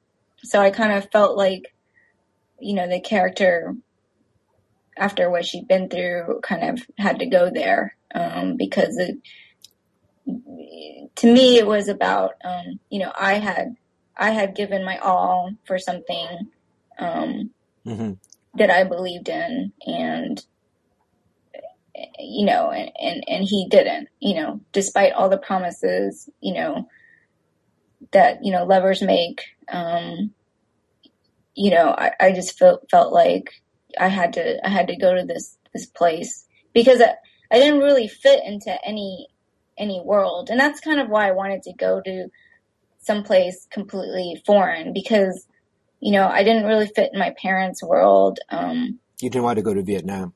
so 0.43 0.59
I 0.59 0.71
kind 0.71 0.93
of 0.93 1.11
felt 1.11 1.37
like, 1.37 1.73
you 2.63 2.73
know, 2.73 2.87
the 2.87 3.01
character 3.01 3.75
after 4.97 5.29
what 5.29 5.45
she'd 5.45 5.67
been 5.67 5.89
through 5.89 6.39
kind 6.43 6.69
of 6.69 6.85
had 6.97 7.19
to 7.19 7.25
go 7.25 7.49
there 7.49 7.95
um, 8.13 8.57
because 8.57 8.97
it 8.97 9.17
to 11.15 11.31
me 11.31 11.57
it 11.57 11.67
was 11.67 11.87
about 11.87 12.33
um, 12.43 12.79
you 12.89 12.99
know 12.99 13.11
I 13.19 13.35
had 13.35 13.75
I 14.15 14.31
had 14.31 14.55
given 14.55 14.85
my 14.85 14.97
all 14.97 15.51
for 15.65 15.79
something 15.79 16.27
um, 16.99 17.49
hmm 17.83 18.13
that 18.55 18.69
I 18.69 18.83
believed 18.83 19.29
in 19.29 19.73
and 19.85 20.45
you 22.19 22.45
know 22.45 22.69
and, 22.71 22.91
and 22.99 23.23
and 23.27 23.43
he 23.43 23.67
didn't 23.69 24.09
you 24.19 24.35
know 24.35 24.61
despite 24.71 25.13
all 25.13 25.29
the 25.29 25.37
promises 25.37 26.29
you 26.39 26.53
know 26.53 26.87
that 28.11 28.43
you 28.45 28.51
know 28.51 28.65
lovers 28.65 29.01
make 29.01 29.41
um 29.71 30.33
you 31.55 31.71
know 31.71 31.95
I, 31.97 32.11
I 32.19 32.31
just 32.31 32.57
felt 32.57 32.89
felt 32.89 33.13
like 33.13 33.61
I 33.99 34.07
had 34.07 34.33
to 34.33 34.65
I 34.65 34.69
had 34.69 34.87
to 34.87 34.95
go 34.95 35.13
to 35.13 35.23
this 35.25 35.57
this 35.73 35.85
place 35.85 36.45
because 36.73 37.01
I, 37.01 37.15
I 37.51 37.59
didn't 37.59 37.79
really 37.79 38.07
fit 38.07 38.43
into 38.45 38.75
any 38.85 39.27
any 39.77 40.01
world 40.03 40.49
and 40.49 40.59
that's 40.59 40.79
kind 40.79 40.99
of 40.99 41.09
why 41.09 41.27
I 41.27 41.31
wanted 41.31 41.63
to 41.63 41.73
go 41.73 42.01
to 42.01 42.27
someplace 42.99 43.67
completely 43.71 44.41
foreign 44.45 44.93
because 44.93 45.47
you 45.99 46.11
know 46.11 46.27
I 46.27 46.43
didn't 46.43 46.65
really 46.65 46.87
fit 46.87 47.11
in 47.13 47.19
my 47.19 47.33
parents' 47.41 47.83
world 47.83 48.39
um 48.49 48.99
You 49.21 49.29
didn't 49.29 49.43
want 49.43 49.57
to 49.57 49.63
go 49.63 49.73
to 49.73 49.83
Vietnam. 49.83 50.33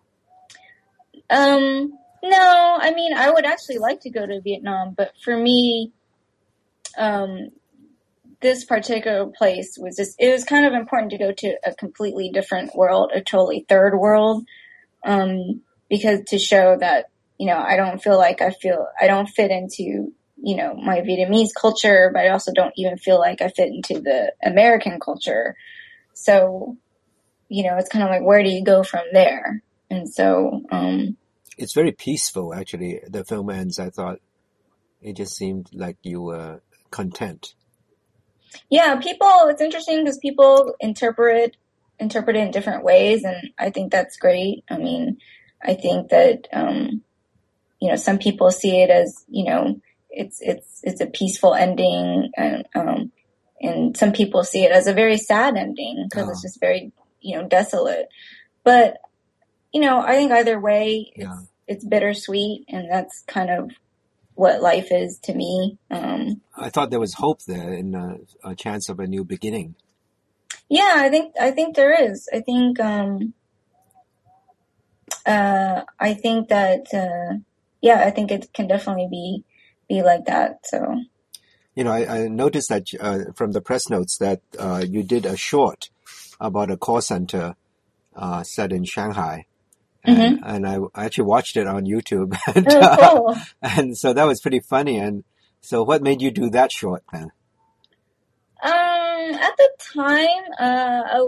um, 1.30 1.94
no, 2.24 2.78
I 2.82 2.92
mean, 2.94 3.14
I 3.14 3.30
would 3.30 3.46
actually 3.46 3.78
like 3.78 4.02
to 4.02 4.10
go 4.10 4.26
to 4.26 4.42
Vietnam, 4.42 4.94
but 4.98 5.12
for 5.24 5.38
me, 5.38 5.92
um, 6.98 7.50
this 8.42 8.66
particular 8.66 9.26
place 9.28 9.78
was 9.80 9.96
just, 9.96 10.16
it 10.20 10.32
was 10.32 10.44
kind 10.44 10.66
of 10.66 10.74
important 10.74 11.12
to 11.12 11.18
go 11.18 11.32
to 11.32 11.58
a 11.66 11.74
completely 11.74 12.30
different 12.30 12.76
world, 12.76 13.12
a 13.14 13.22
totally 13.22 13.66
third 13.68 13.98
world, 13.98 14.46
um, 15.04 15.62
because 15.90 16.22
to 16.28 16.38
show 16.38 16.78
that, 16.80 17.06
you 17.38 17.48
know, 17.48 17.58
I 17.58 17.76
don't 17.76 18.02
feel 18.02 18.18
like 18.18 18.42
I 18.42 18.52
feel, 18.52 18.88
I 19.00 19.08
don't 19.08 19.28
fit 19.28 19.52
into, 19.52 20.14
you 20.40 20.56
know, 20.56 20.76
my 20.76 21.02
Vietnamese 21.02 21.50
culture, 21.60 22.12
but 22.14 22.26
I 22.26 22.30
also 22.30 22.52
don't 22.54 22.74
even 22.78 22.98
feel 22.98 23.20
like 23.20 23.42
I 23.42 23.48
fit 23.50 23.70
into 23.70 24.00
the 24.00 24.34
American 24.44 25.00
culture. 25.00 25.56
So, 26.14 26.78
you 27.50 27.64
know, 27.64 27.78
it's 27.78 27.90
kind 27.90 28.04
of 28.04 28.10
like 28.10 28.24
where 28.24 28.44
do 28.44 28.50
you 28.50 28.64
go 28.64 28.84
from 28.84 29.06
there? 29.14 29.64
And 29.90 30.08
so, 30.08 30.62
um, 30.72 31.18
It's 31.58 31.74
very 31.74 31.92
peaceful, 31.92 32.54
actually. 32.54 33.02
The 33.08 33.24
film 33.24 33.50
ends. 33.50 33.80
I 33.80 33.90
thought 33.90 34.20
it 35.02 35.16
just 35.16 35.36
seemed 35.36 35.70
like 35.74 35.98
you 36.04 36.22
were 36.22 36.62
content. 36.92 37.54
Yeah, 38.70 38.96
people. 38.98 39.48
It's 39.50 39.62
interesting 39.62 40.04
because 40.04 40.18
people 40.20 40.74
interpret 40.80 41.56
interpret 42.00 42.36
it 42.36 42.40
in 42.42 42.52
different 42.52 42.84
ways, 42.84 43.24
and 43.24 43.50
I 43.58 43.70
think 43.72 43.92
that's 43.92 44.18
great. 44.18 44.64
I 44.70 44.78
mean, 44.78 45.18
I 45.64 45.74
think 45.74 46.10
that 46.10 46.48
um, 46.54 47.02
you 47.80 47.90
know 47.90 47.96
some 47.96 48.18
people 48.20 48.52
see 48.52 48.82
it 48.82 48.90
as 48.90 49.26
you 49.28 49.46
know 49.46 49.80
it's 50.10 50.40
it's 50.42 50.80
it's 50.84 51.02
a 51.02 51.08
peaceful 51.08 51.54
ending, 51.54 52.32
and 52.38 52.66
um, 52.76 53.12
and 53.62 53.96
some 53.98 54.12
people 54.12 54.44
see 54.44 54.64
it 54.64 54.72
as 54.72 54.88
a 54.88 54.94
very 54.94 55.18
sad 55.18 55.58
ending 55.58 56.08
because 56.10 56.30
it's 56.30 56.40
Oh. 56.40 56.48
just 56.48 56.60
very 56.60 56.92
you 57.22 57.38
know 57.38 57.48
desolate. 57.48 58.08
But 58.64 58.98
you 59.74 59.82
know, 59.82 60.00
I 60.00 60.14
think 60.14 60.32
either 60.32 60.60
way, 60.60 61.12
it's 61.16 61.26
Yeah. 61.26 61.40
it's 61.68 61.86
bittersweet, 61.86 62.66
and 62.70 62.90
that's 62.90 63.24
kind 63.28 63.50
of 63.50 63.72
what 64.38 64.62
life 64.62 64.90
is 64.92 65.20
to 65.24 65.34
me. 65.34 65.78
Um, 65.90 66.42
I 66.56 66.70
thought 66.70 66.92
there 66.92 67.00
was 67.00 67.16
hope 67.16 67.42
there 67.46 67.74
in 67.74 67.96
a, 67.96 68.18
a 68.52 68.56
chance 68.56 68.88
of 68.88 69.00
a 69.00 69.08
new 69.08 69.24
beginning. 69.26 69.76
yeah, 70.70 70.94
I 70.98 71.10
think 71.10 71.34
I 71.40 71.52
think 71.52 71.76
there 71.76 72.12
is. 72.12 72.30
I 72.34 72.42
think 72.42 72.80
um, 72.80 73.34
uh, 75.26 75.82
I 76.00 76.14
think 76.14 76.50
that 76.50 76.86
uh, 76.94 77.40
yeah, 77.82 78.04
I 78.06 78.12
think 78.12 78.32
it 78.32 78.54
can 78.54 78.68
definitely 78.68 79.08
be 79.10 79.44
be 79.90 80.04
like 80.04 80.26
that. 80.26 80.60
So 80.66 81.02
You 81.74 81.84
know, 81.84 81.92
I, 81.92 82.24
I 82.24 82.28
noticed 82.28 82.70
that 82.70 82.88
uh, 83.00 83.32
from 83.36 83.54
the 83.54 83.62
press 83.62 83.90
notes 83.90 84.18
that 84.20 84.42
uh, 84.60 84.86
you 84.88 85.04
did 85.04 85.26
a 85.26 85.36
short 85.38 85.90
about 86.40 86.72
a 86.72 86.78
call 86.78 87.02
center 87.02 87.56
uh, 88.16 88.44
set 88.44 88.72
in 88.72 88.86
Shanghai. 88.86 89.47
And, 90.08 90.44
and 90.46 90.68
I, 90.68 90.80
I 90.96 91.06
actually 91.06 91.26
watched 91.26 91.58
it 91.58 91.68
on 91.68 91.86
YouTube. 91.86 92.38
And, 92.56 92.68
oh, 92.70 93.36
uh, 93.36 93.40
and 93.62 93.98
so 93.98 94.14
that 94.14 94.26
was 94.26 94.42
pretty 94.42 94.60
funny. 94.60 94.98
And 94.98 95.24
so 95.62 95.84
what 95.84 96.02
made 96.02 96.22
you 96.22 96.32
do 96.32 96.50
that 96.52 96.72
short 96.72 97.04
then? 97.12 97.32
Um, 98.64 98.72
at 98.72 99.58
the 99.58 99.70
time, 99.94 100.44
uh, 100.60 101.04
I, 101.06 101.28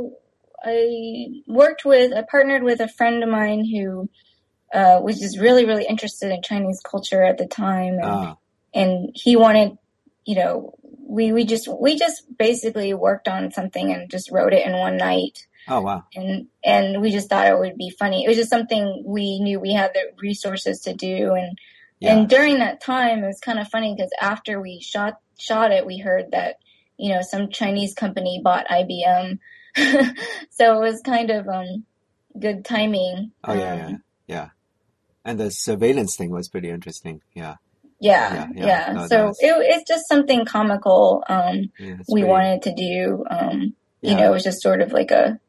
I 0.63 1.27
worked 1.47 1.85
with, 1.85 2.13
I 2.13 2.23
partnered 2.29 2.63
with 2.63 2.79
a 2.79 2.87
friend 2.87 3.23
of 3.23 3.29
mine 3.29 3.65
who 3.65 4.09
uh, 4.73 4.99
was 5.01 5.19
just 5.19 5.39
really, 5.39 5.65
really 5.65 5.85
interested 5.85 6.31
in 6.31 6.41
Chinese 6.41 6.79
culture 6.83 7.23
at 7.23 7.37
the 7.37 7.47
time, 7.47 7.95
and 7.95 8.03
Ah, 8.03 8.37
and 8.73 9.11
he 9.15 9.35
wanted, 9.35 9.77
you 10.25 10.35
know, 10.35 10.75
we 10.81 11.31
we 11.31 11.43
just 11.43 11.67
we 11.67 11.97
just 11.97 12.23
basically 12.37 12.93
worked 12.93 13.27
on 13.27 13.51
something 13.51 13.91
and 13.91 14.11
just 14.11 14.29
wrote 14.31 14.53
it 14.53 14.65
in 14.65 14.73
one 14.73 14.97
night, 14.97 15.47
oh, 15.67 15.81
wow. 15.81 16.03
and 16.15 16.47
and 16.63 17.01
we 17.01 17.11
just 17.11 17.29
thought 17.29 17.47
it 17.47 17.57
would 17.59 17.77
be 17.77 17.89
funny. 17.89 18.23
It 18.23 18.27
was 18.27 18.37
just 18.37 18.49
something 18.49 19.03
we 19.05 19.39
knew 19.39 19.59
we 19.59 19.73
had 19.73 19.91
the 19.93 20.11
resources 20.21 20.81
to 20.81 20.93
do, 20.93 21.33
and 21.33 21.57
Yeah. 21.99 22.15
and 22.17 22.29
during 22.29 22.59
that 22.59 22.81
time, 22.81 23.23
it 23.23 23.27
was 23.27 23.39
kind 23.39 23.59
of 23.59 23.67
funny 23.69 23.93
because 23.95 24.11
after 24.21 24.61
we 24.61 24.79
shot 24.81 25.19
shot 25.37 25.71
it, 25.71 25.85
we 25.85 25.97
heard 25.99 26.31
that 26.31 26.55
you 26.97 27.13
know 27.13 27.21
some 27.21 27.49
Chinese 27.49 27.93
company 27.93 28.41
bought 28.43 28.67
IBM, 28.69 29.39
so 30.49 30.75
it 30.77 30.79
was 30.79 31.01
kind 31.01 31.29
of 31.29 31.47
um 31.47 31.85
good 32.39 32.63
timing. 32.65 33.31
Oh, 33.43 33.53
yeah, 33.53 33.75
yeah, 33.75 33.85
Um, 33.87 34.03
yeah. 34.27 34.49
And 35.25 35.39
the 35.39 35.51
surveillance 35.51 36.15
thing 36.17 36.31
was 36.31 36.47
pretty 36.47 36.69
interesting. 36.69 37.21
Yeah. 37.33 37.55
yeah, 37.99 38.33
Yeah, 38.33 38.47
yeah. 38.55 38.65
yeah. 38.87 38.93
No, 38.93 39.07
so 39.07 39.27
it, 39.29 39.35
it's 39.41 39.87
just 39.87 40.07
something 40.07 40.45
comical. 40.45 41.23
Um, 41.27 41.71
yeah 41.77 41.95
we 42.07 42.21
pretty- 42.21 42.27
wanted 42.27 42.61
to 42.63 42.73
do. 42.75 43.25
Um, 43.29 43.61
you 44.01 44.11
Yeah. 44.11 44.15
know, 44.21 44.27
it 44.27 44.31
was 44.35 44.43
just 44.43 44.61
sort 44.61 44.81
of 44.81 44.93
like 44.93 45.11
a 45.11 45.39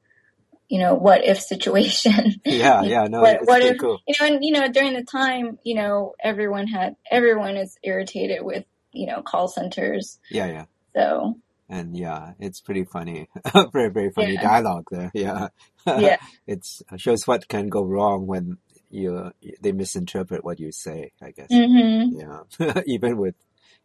you 0.70 0.78
know 0.78 0.94
what 0.94 1.24
if 1.24 1.38
situation. 1.40 2.40
Yeah, 2.46 2.82
yeah, 2.94 3.06
no, 3.08 3.20
what, 3.20 3.34
it's 3.40 3.46
what 3.48 3.62
if 3.62 3.78
cool. 3.78 3.98
you 4.06 4.14
know 4.18 4.26
and 4.26 4.44
you 4.44 4.52
know 4.52 4.68
during 4.68 4.94
the 4.94 5.04
time 5.04 5.58
you 5.64 5.74
know 5.74 6.14
everyone 6.22 6.66
had 6.68 6.96
everyone 7.10 7.56
is 7.56 7.76
irritated 7.82 8.38
with 8.42 8.64
you 8.92 9.06
know 9.06 9.20
call 9.22 9.48
centers 9.48 10.18
Yeah, 10.30 10.46
yeah. 10.46 10.64
so 10.96 11.36
And 11.68 11.96
yeah, 11.96 12.32
it's 12.40 12.60
pretty 12.60 12.84
funny. 12.84 13.28
very, 13.72 13.90
very 13.90 14.10
funny 14.10 14.34
Yeah. 14.34 14.42
dialogue 14.42 14.86
there. 14.90 15.10
Yeah. 15.14 15.48
yeah 15.86 16.18
it's 16.46 16.82
shows 16.96 17.26
what 17.26 17.48
can 17.48 17.68
go 17.68 17.82
wrong 17.84 18.26
when 18.26 18.58
you 18.90 19.30
they 19.62 19.72
misinterpret 19.72 20.44
what 20.44 20.58
you 20.58 20.72
say, 20.72 21.12
I 21.22 21.30
guess. 21.30 21.50
hmm 21.52 22.10
Yeah. 22.22 22.40
even 22.86 23.16
with 23.18 23.36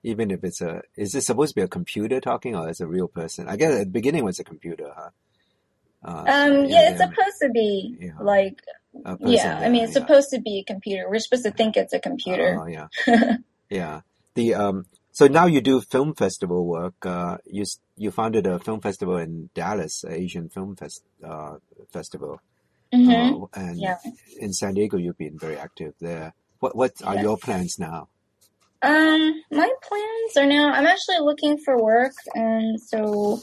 even 0.03 0.29
if 0.31 0.43
it's 0.43 0.61
a 0.61 0.81
is 0.97 1.11
this 1.13 1.25
supposed 1.27 1.53
to 1.53 1.59
be 1.61 1.65
a 1.65 1.67
computer 1.67 2.19
talking 2.19 2.55
or 2.55 2.69
is 2.69 2.79
it 2.79 2.85
a 2.85 2.87
real 2.87 3.07
person? 3.07 3.47
I 3.47 3.55
guess 3.57 3.73
at 3.73 3.85
the 3.85 3.97
beginning 3.99 4.21
it 4.23 4.25
was 4.31 4.39
a 4.39 4.43
computer, 4.43 4.89
huh? 4.95 5.09
Uh, 6.05 6.23
um 6.27 6.65
yeah 6.65 6.89
it's 6.89 6.99
supposed 6.99 7.39
to 7.41 7.49
be 7.49 7.95
Yeah. 7.99 8.11
like 8.21 8.61
yeah 9.21 9.59
i 9.63 9.69
mean 9.69 9.83
it's 9.85 9.93
supposed 9.93 10.29
to 10.29 10.39
be 10.39 10.59
a 10.59 10.63
computer 10.71 11.09
we're 11.09 11.19
supposed 11.19 11.45
to 11.45 11.51
think 11.51 11.75
it's 11.77 11.93
a 11.93 11.99
computer 11.99 12.57
Oh 12.61 12.67
yeah, 12.67 12.87
yeah. 13.69 14.01
The 14.35 14.53
um. 14.55 14.85
So 15.11 15.27
now 15.27 15.45
you 15.45 15.61
do 15.61 15.81
film 15.81 16.13
festival 16.13 16.65
work. 16.67 16.95
Uh, 17.05 17.37
you 17.45 17.65
you 17.97 18.11
founded 18.11 18.45
a 18.47 18.59
film 18.59 18.81
festival 18.81 19.17
in 19.17 19.49
Dallas, 19.55 20.03
Asian 20.07 20.49
Film 20.49 20.75
Fest 20.75 21.03
uh, 21.23 21.55
Festival, 21.93 22.39
hmm 22.93 23.09
uh, 23.11 23.45
and 23.53 23.77
yeah 23.79 23.97
in 24.39 24.53
San 24.53 24.73
Diego 24.73 24.97
you've 24.97 25.17
been 25.17 25.37
very 25.39 25.57
active 25.57 25.93
there. 26.01 26.33
What 26.59 26.75
what 26.75 26.91
are 27.03 27.15
Yes. 27.15 27.23
your 27.23 27.37
plans 27.37 27.77
now? 27.79 28.09
um 28.81 29.41
my 29.51 29.71
plans 29.87 30.37
are 30.37 30.45
now 30.45 30.71
i'm 30.73 30.85
actually 30.85 31.19
looking 31.19 31.57
for 31.57 31.81
work 31.81 32.13
and 32.35 32.79
so 32.79 33.39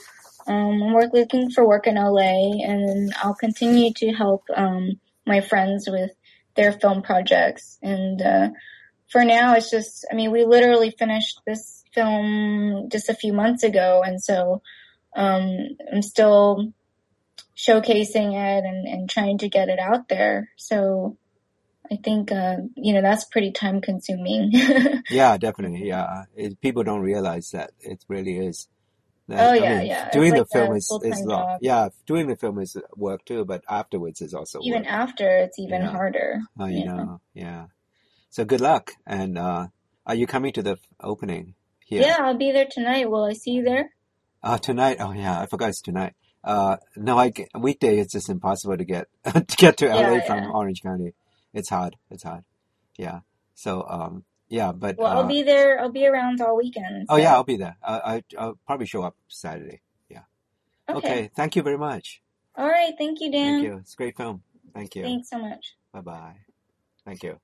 um 0.46 0.82
i'm 0.82 0.92
work, 0.92 1.12
looking 1.12 1.50
for 1.50 1.66
work 1.66 1.86
in 1.86 1.96
la 1.96 2.16
and 2.18 3.12
i'll 3.22 3.34
continue 3.34 3.92
to 3.92 4.12
help 4.12 4.44
um 4.54 5.00
my 5.26 5.40
friends 5.40 5.88
with 5.88 6.10
their 6.56 6.72
film 6.72 7.02
projects 7.02 7.78
and 7.82 8.20
uh 8.22 8.48
for 9.08 9.24
now 9.24 9.54
it's 9.54 9.70
just 9.70 10.06
i 10.10 10.14
mean 10.14 10.30
we 10.30 10.44
literally 10.44 10.90
finished 10.90 11.40
this 11.46 11.84
film 11.94 12.88
just 12.90 13.08
a 13.08 13.14
few 13.14 13.32
months 13.32 13.62
ago 13.62 14.02
and 14.04 14.22
so 14.22 14.62
um 15.16 15.48
i'm 15.92 16.02
still 16.02 16.72
showcasing 17.56 18.32
it 18.32 18.64
and, 18.64 18.86
and 18.88 19.10
trying 19.10 19.38
to 19.38 19.48
get 19.48 19.68
it 19.68 19.78
out 19.78 20.08
there 20.08 20.48
so 20.56 21.16
i 21.90 21.96
think 22.02 22.32
uh 22.32 22.56
you 22.76 22.94
know 22.94 23.02
that's 23.02 23.24
pretty 23.26 23.52
time 23.52 23.80
consuming 23.80 24.50
Yeah, 25.12 25.36
definitely. 25.36 25.88
Yeah, 25.88 26.24
it, 26.34 26.60
people 26.60 26.82
don't 26.84 27.00
realize 27.00 27.50
that 27.50 27.72
it 27.80 28.04
really 28.08 28.38
is. 28.38 28.68
Oh, 29.38 29.50
I 29.50 29.54
yeah, 29.56 29.78
mean, 29.78 29.86
yeah. 29.88 30.06
It's 30.06 30.14
Doing 30.16 30.30
like 30.32 30.40
the 30.40 30.46
film 30.52 30.72
a 30.72 30.76
is 30.76 30.84
is 30.84 30.88
full-time 30.88 31.24
long. 31.26 31.46
job. 31.46 31.58
Yeah, 31.62 31.88
doing 32.06 32.26
the 32.28 32.36
film 32.36 32.58
is 32.60 32.76
work 32.96 33.24
too, 33.24 33.44
but 33.44 33.62
afterwards 33.68 34.20
is 34.20 34.34
also 34.34 34.60
even 34.62 34.82
work. 34.82 34.92
after 34.92 35.38
it's 35.38 35.58
even 35.58 35.82
Yeah. 35.82 35.90
harder 35.90 36.40
Oh, 36.58 36.66
you 36.66 36.84
yeah. 36.84 36.94
know, 36.94 37.20
yeah. 37.34 37.66
So 38.30 38.44
good 38.44 38.60
luck. 38.60 38.92
And 39.06 39.38
uh, 39.38 39.68
are 40.06 40.14
you 40.14 40.26
coming 40.26 40.52
to 40.54 40.62
the 40.62 40.78
opening 41.00 41.54
here? 41.84 42.02
yeah 42.02 42.16
i'll 42.20 42.36
be 42.38 42.52
there 42.52 42.66
tonight 42.70 43.10
will 43.10 43.24
i 43.24 43.32
see 43.34 43.50
you 43.52 43.62
there 43.64 43.90
Uh, 44.42 44.58
tonight. 44.58 44.96
Oh 45.00 45.12
yeah, 45.12 45.40
I 45.40 45.46
forgot 45.46 45.68
it's 45.70 45.82
tonight. 45.82 46.14
Uh, 46.42 46.76
no, 46.96 47.16
I 47.18 47.32
weekday 47.58 47.98
it's 48.00 48.12
just 48.12 48.28
impossible 48.28 48.76
to 48.76 48.84
get 48.84 49.06
to 49.24 49.56
get 49.56 49.76
to 49.78 49.86
Yeah, 49.86 50.08
LA 50.10 50.20
from 50.26 50.38
yeah. 50.42 50.50
Orange 50.50 50.82
County. 50.82 51.14
It's 51.54 51.68
hard. 51.70 51.94
It's 52.10 52.24
hard. 52.24 52.42
Yeah. 52.98 53.20
So 53.54 53.86
um, 53.88 54.24
yeah, 54.52 54.72
but 54.72 54.96
well 54.98 55.12
uh, 55.12 55.16
i'll 55.16 55.28
be 55.28 55.42
there 55.42 55.80
i'll 55.80 55.90
be 55.90 56.06
around 56.06 56.40
all 56.40 56.56
weekend 56.56 57.08
oh 57.08 57.16
yeah, 57.16 57.34
I'll 57.34 57.44
be 57.44 57.56
there. 57.56 57.76
I, 57.82 57.94
I 58.14 58.14
I'll 58.38 58.58
probably 58.66 58.86
show 58.86 59.02
up 59.02 59.16
Saturday. 59.28 59.80
okay. 60.90 60.98
Okay. 60.98 61.30
Thank 61.34 61.56
you 61.56 61.62
very 61.62 61.78
much. 61.78 62.22
all 62.56 62.68
right 62.68 62.94
thank 62.98 63.20
you 63.20 63.30
dan 63.32 63.56
Thank 63.56 63.64
you. 63.66 63.78
It's 63.78 63.94
a 63.94 63.96
great 63.96 64.16
film. 64.16 64.42
Thank 64.74 64.96
you. 64.96 65.04
thanks 65.04 65.30
so 65.30 65.38
much 65.38 65.64
Bye 65.92 66.00
bye. 66.02 66.36
Thank 67.04 67.22
you. 67.24 67.42